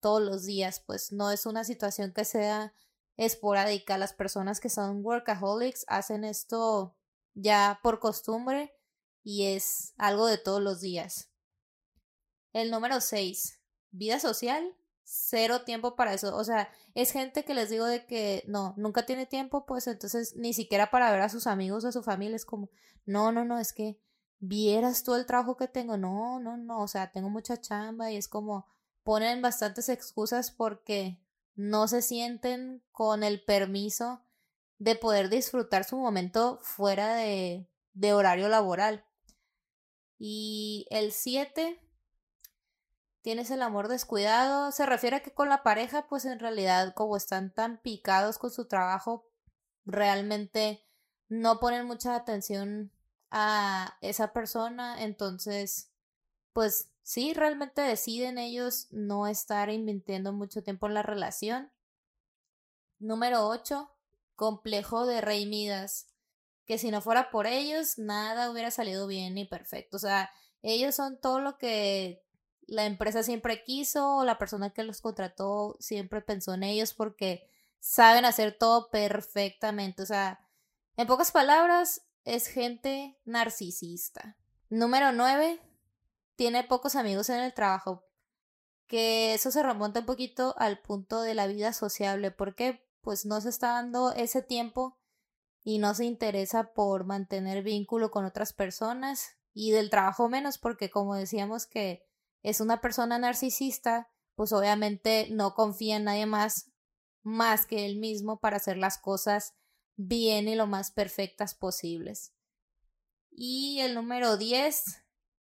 todos 0.00 0.20
los 0.20 0.44
días, 0.44 0.82
pues 0.84 1.10
no 1.12 1.30
es 1.30 1.46
una 1.46 1.64
situación 1.64 2.12
que 2.12 2.26
sea 2.26 2.74
esporádica. 3.16 3.96
Las 3.96 4.12
personas 4.12 4.60
que 4.60 4.68
son 4.68 5.02
workaholics 5.02 5.86
hacen 5.88 6.24
esto 6.24 6.94
ya 7.32 7.80
por 7.82 7.98
costumbre 7.98 8.74
y 9.24 9.54
es 9.54 9.94
algo 9.96 10.26
de 10.26 10.36
todos 10.36 10.60
los 10.60 10.82
días. 10.82 11.30
El 12.52 12.70
número 12.70 13.00
6. 13.00 13.58
Vida 13.96 14.20
social. 14.20 14.74
Cero 15.02 15.62
tiempo 15.62 15.94
para 15.94 16.14
eso. 16.14 16.36
O 16.36 16.44
sea, 16.44 16.68
es 16.94 17.12
gente 17.12 17.44
que 17.44 17.54
les 17.54 17.70
digo 17.70 17.86
de 17.86 18.06
que 18.06 18.42
no, 18.46 18.74
nunca 18.76 19.06
tiene 19.06 19.24
tiempo, 19.24 19.64
pues 19.64 19.86
entonces 19.86 20.34
ni 20.36 20.52
siquiera 20.52 20.90
para 20.90 21.10
ver 21.12 21.20
a 21.20 21.28
sus 21.28 21.46
amigos 21.46 21.84
o 21.84 21.88
a 21.88 21.92
su 21.92 22.02
familia 22.02 22.34
es 22.34 22.44
como, 22.44 22.70
no, 23.04 23.30
no, 23.30 23.44
no, 23.44 23.58
es 23.60 23.72
que 23.72 24.00
vieras 24.38 25.04
tú 25.04 25.14
el 25.14 25.26
trabajo 25.26 25.56
que 25.56 25.68
tengo. 25.68 25.96
No, 25.96 26.40
no, 26.40 26.56
no, 26.56 26.82
o 26.82 26.88
sea, 26.88 27.12
tengo 27.12 27.30
mucha 27.30 27.60
chamba 27.60 28.10
y 28.10 28.16
es 28.16 28.26
como, 28.26 28.66
ponen 29.04 29.42
bastantes 29.42 29.88
excusas 29.88 30.50
porque 30.50 31.20
no 31.54 31.88
se 31.88 32.02
sienten 32.02 32.82
con 32.90 33.22
el 33.22 33.42
permiso 33.44 34.22
de 34.78 34.96
poder 34.96 35.30
disfrutar 35.30 35.84
su 35.84 35.96
momento 35.96 36.58
fuera 36.62 37.14
de, 37.14 37.68
de 37.94 38.12
horario 38.12 38.48
laboral. 38.48 39.04
Y 40.18 40.86
el 40.90 41.12
7, 41.12 41.80
tienes 43.26 43.50
el 43.50 43.62
amor 43.62 43.88
descuidado, 43.88 44.70
se 44.70 44.86
refiere 44.86 45.16
a 45.16 45.20
que 45.20 45.34
con 45.34 45.48
la 45.48 45.64
pareja, 45.64 46.06
pues 46.06 46.24
en 46.26 46.38
realidad 46.38 46.94
como 46.94 47.16
están 47.16 47.52
tan 47.52 47.78
picados 47.78 48.38
con 48.38 48.52
su 48.52 48.68
trabajo, 48.68 49.28
realmente 49.84 50.86
no 51.26 51.58
ponen 51.58 51.86
mucha 51.88 52.14
atención 52.14 52.92
a 53.32 53.98
esa 54.00 54.32
persona, 54.32 55.02
entonces, 55.02 55.90
pues 56.52 56.92
sí, 57.02 57.34
realmente 57.34 57.82
deciden 57.82 58.38
ellos 58.38 58.86
no 58.92 59.26
estar 59.26 59.70
invirtiendo 59.70 60.32
mucho 60.32 60.62
tiempo 60.62 60.86
en 60.86 60.94
la 60.94 61.02
relación. 61.02 61.72
Número 63.00 63.48
8. 63.48 63.90
Complejo 64.36 65.04
de 65.04 65.20
Rey 65.20 65.46
Midas. 65.46 66.14
Que 66.64 66.78
si 66.78 66.92
no 66.92 67.00
fuera 67.00 67.32
por 67.32 67.48
ellos, 67.48 67.98
nada 67.98 68.52
hubiera 68.52 68.70
salido 68.70 69.08
bien 69.08 69.34
ni 69.34 69.46
perfecto. 69.46 69.96
O 69.96 70.00
sea, 70.00 70.30
ellos 70.62 70.94
son 70.94 71.20
todo 71.20 71.40
lo 71.40 71.58
que 71.58 72.24
la 72.66 72.84
empresa 72.84 73.22
siempre 73.22 73.62
quiso, 73.64 74.24
la 74.24 74.38
persona 74.38 74.70
que 74.70 74.82
los 74.82 75.00
contrató 75.00 75.76
siempre 75.78 76.20
pensó 76.20 76.54
en 76.54 76.64
ellos 76.64 76.94
porque 76.94 77.48
saben 77.78 78.24
hacer 78.24 78.56
todo 78.58 78.90
perfectamente. 78.90 80.02
O 80.02 80.06
sea, 80.06 80.40
en 80.96 81.06
pocas 81.06 81.30
palabras, 81.30 82.02
es 82.24 82.48
gente 82.48 83.18
narcisista. 83.24 84.36
Número 84.68 85.12
9 85.12 85.60
tiene 86.34 86.64
pocos 86.64 86.96
amigos 86.96 87.30
en 87.30 87.40
el 87.40 87.54
trabajo, 87.54 88.04
que 88.86 89.34
eso 89.34 89.50
se 89.50 89.62
remonta 89.62 90.00
un 90.00 90.06
poquito 90.06 90.54
al 90.58 90.80
punto 90.80 91.22
de 91.22 91.34
la 91.34 91.46
vida 91.46 91.72
sociable, 91.72 92.30
porque 92.30 92.84
pues 93.00 93.24
no 93.24 93.40
se 93.40 93.48
está 93.48 93.68
dando 93.68 94.12
ese 94.12 94.42
tiempo 94.42 94.98
y 95.62 95.78
no 95.78 95.94
se 95.94 96.04
interesa 96.04 96.72
por 96.74 97.04
mantener 97.04 97.62
vínculo 97.62 98.10
con 98.10 98.24
otras 98.24 98.52
personas 98.52 99.36
y 99.54 99.70
del 99.70 99.90
trabajo 99.90 100.28
menos 100.28 100.58
porque 100.58 100.90
como 100.90 101.14
decíamos 101.14 101.66
que 101.66 102.05
es 102.46 102.60
una 102.60 102.80
persona 102.80 103.18
narcisista, 103.18 104.08
pues 104.36 104.52
obviamente 104.52 105.26
no 105.32 105.54
confía 105.54 105.96
en 105.96 106.04
nadie 106.04 106.26
más 106.26 106.70
más 107.24 107.66
que 107.66 107.84
él 107.86 107.96
mismo 107.96 108.38
para 108.38 108.58
hacer 108.58 108.76
las 108.76 108.98
cosas 108.98 109.56
bien 109.96 110.46
y 110.46 110.54
lo 110.54 110.68
más 110.68 110.92
perfectas 110.92 111.56
posibles. 111.56 112.32
Y 113.32 113.80
el 113.80 113.96
número 113.96 114.36
10 114.36 114.84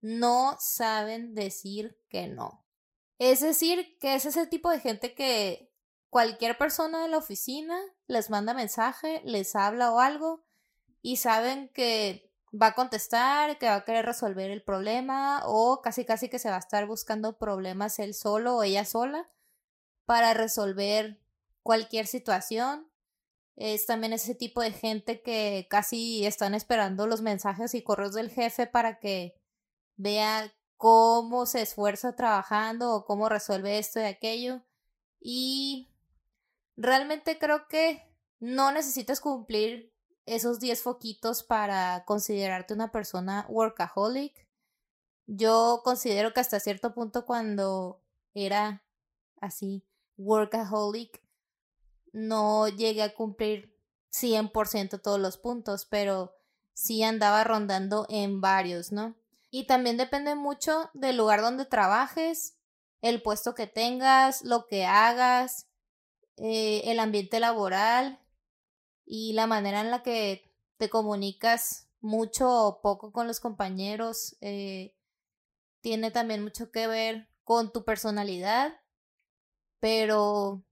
no 0.02 0.58
saben 0.60 1.34
decir 1.34 1.98
que 2.10 2.28
no. 2.28 2.68
Es 3.20 3.40
decir, 3.40 3.98
que 4.02 4.16
es 4.16 4.26
ese 4.26 4.48
tipo 4.48 4.70
de 4.70 4.82
gente 4.82 5.16
que 5.16 5.72
cualquier 6.10 6.58
persona 6.58 7.04
de 7.04 7.08
la 7.08 7.20
oficina 7.20 7.80
les 8.08 8.30
manda 8.30 8.54
mensaje, 8.54 9.22
les 9.24 9.56
habla 9.56 9.94
o 9.94 10.00
algo 10.02 10.44
y 11.02 11.18
saben 11.18 11.70
que 11.70 12.31
va 12.54 12.68
a 12.68 12.76
contestar, 12.76 13.58
que 13.58 13.68
va 13.68 13.76
a 13.76 13.86
querer 13.86 14.06
resolver 14.06 14.52
el 14.52 14.62
problema 14.64 15.42
o 15.46 15.82
casi 15.82 16.06
casi 16.06 16.30
que 16.30 16.40
se 16.40 16.50
va 16.50 16.58
a 16.58 16.60
estar 16.60 16.86
buscando 16.86 17.38
problemas 17.38 18.00
él 18.00 18.14
solo 18.14 18.58
o 18.58 18.64
ella 18.64 18.86
sola 18.86 19.30
para 20.06 20.34
resolver 20.34 21.20
cualquier 21.64 22.08
situación. 22.08 22.90
Es 23.56 23.86
también 23.86 24.14
ese 24.14 24.36
tipo 24.36 24.62
de 24.62 24.72
gente 24.72 25.22
que 25.22 25.68
casi 25.70 26.26
están 26.26 26.54
esperando 26.56 27.08
los 27.08 27.22
mensajes 27.22 27.74
y 27.74 27.84
correos 27.84 28.14
del 28.14 28.30
jefe 28.30 28.68
para 28.68 29.00
que 29.00 29.40
vea 29.98 30.54
cómo 30.78 31.46
se 31.46 31.62
esfuerza 31.62 32.16
trabajando 32.16 32.94
o 32.94 33.06
cómo 33.06 33.30
resuelve 33.30 33.78
esto 33.78 34.00
y 34.00 34.04
aquello. 34.04 34.62
Y 35.20 35.90
realmente 36.76 37.38
creo 37.38 37.68
que 37.68 38.04
no 38.40 38.72
necesitas 38.72 39.22
cumplir 39.22 39.91
esos 40.26 40.60
10 40.60 40.82
foquitos 40.82 41.44
para 41.44 42.04
considerarte 42.06 42.74
una 42.74 42.92
persona 42.92 43.46
workaholic. 43.50 44.48
Yo 45.28 45.82
considero 45.84 46.34
que 46.34 46.42
hasta 46.42 46.60
cierto 46.60 46.94
punto 46.94 47.26
cuando 47.26 48.04
era 48.34 48.84
así 49.40 49.86
workaholic 50.18 51.22
no 52.14 52.68
llegué 52.68 53.04
a 53.04 53.14
cumplir 53.14 53.78
100% 54.12 55.02
todos 55.02 55.20
los 55.20 55.38
puntos, 55.38 55.86
pero 55.86 56.36
sí 56.74 57.04
andaba 57.04 57.44
rondando 57.44 58.06
en 58.10 58.42
varios, 58.42 58.92
¿no? 58.92 59.16
Y 59.50 59.68
también 59.68 59.98
depende 59.98 60.36
mucho 60.36 60.90
del 60.94 61.18
lugar 61.18 61.42
donde 61.42 61.66
trabajes, 61.66 62.58
el 63.02 63.22
puesto 63.22 63.56
que 63.56 63.68
tengas, 63.68 64.44
lo 64.44 64.68
que 64.68 64.86
hagas, 64.86 65.68
eh, 66.38 66.84
el 66.86 67.00
ambiente 67.00 67.40
laboral. 67.40 68.21
Y 69.06 69.34
la 69.34 69.48
manera 69.48 69.82
en 69.82 69.92
la 69.92 70.04
que 70.04 70.52
te 70.78 70.90
comunicas 70.90 71.88
mucho 72.00 72.50
o 72.50 72.82
poco 72.82 73.12
con 73.12 73.28
los 73.28 73.40
compañeros 73.40 74.36
eh, 74.42 74.96
tiene 75.82 76.12
también 76.12 76.44
mucho 76.44 76.72
que 76.72 76.88
ver 76.88 77.28
con 77.44 77.72
tu 77.72 77.84
personalidad, 77.84 78.80
pero 79.80 80.64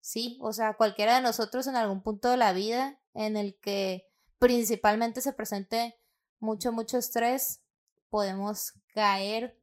sí, 0.00 0.38
o 0.40 0.52
sea, 0.52 0.74
cualquiera 0.74 1.16
de 1.16 1.22
nosotros 1.22 1.66
en 1.66 1.76
algún 1.76 2.02
punto 2.02 2.30
de 2.30 2.36
la 2.36 2.52
vida 2.52 2.98
en 3.14 3.36
el 3.36 3.58
que 3.58 4.08
principalmente 4.38 5.20
se 5.20 5.32
presente 5.32 5.98
mucho, 6.38 6.72
mucho 6.72 6.98
estrés, 6.98 7.62
podemos 8.10 8.74
caer 8.94 9.58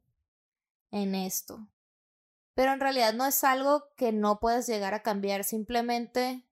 en 0.90 1.14
esto. 1.14 1.66
Pero 2.54 2.72
en 2.72 2.80
realidad 2.80 3.14
no 3.14 3.26
es 3.26 3.42
algo 3.42 3.88
que 3.96 4.12
no 4.12 4.38
puedes 4.38 4.66
llegar 4.66 4.94
a 4.94 5.02
cambiar, 5.02 5.44
simplemente 5.44 6.44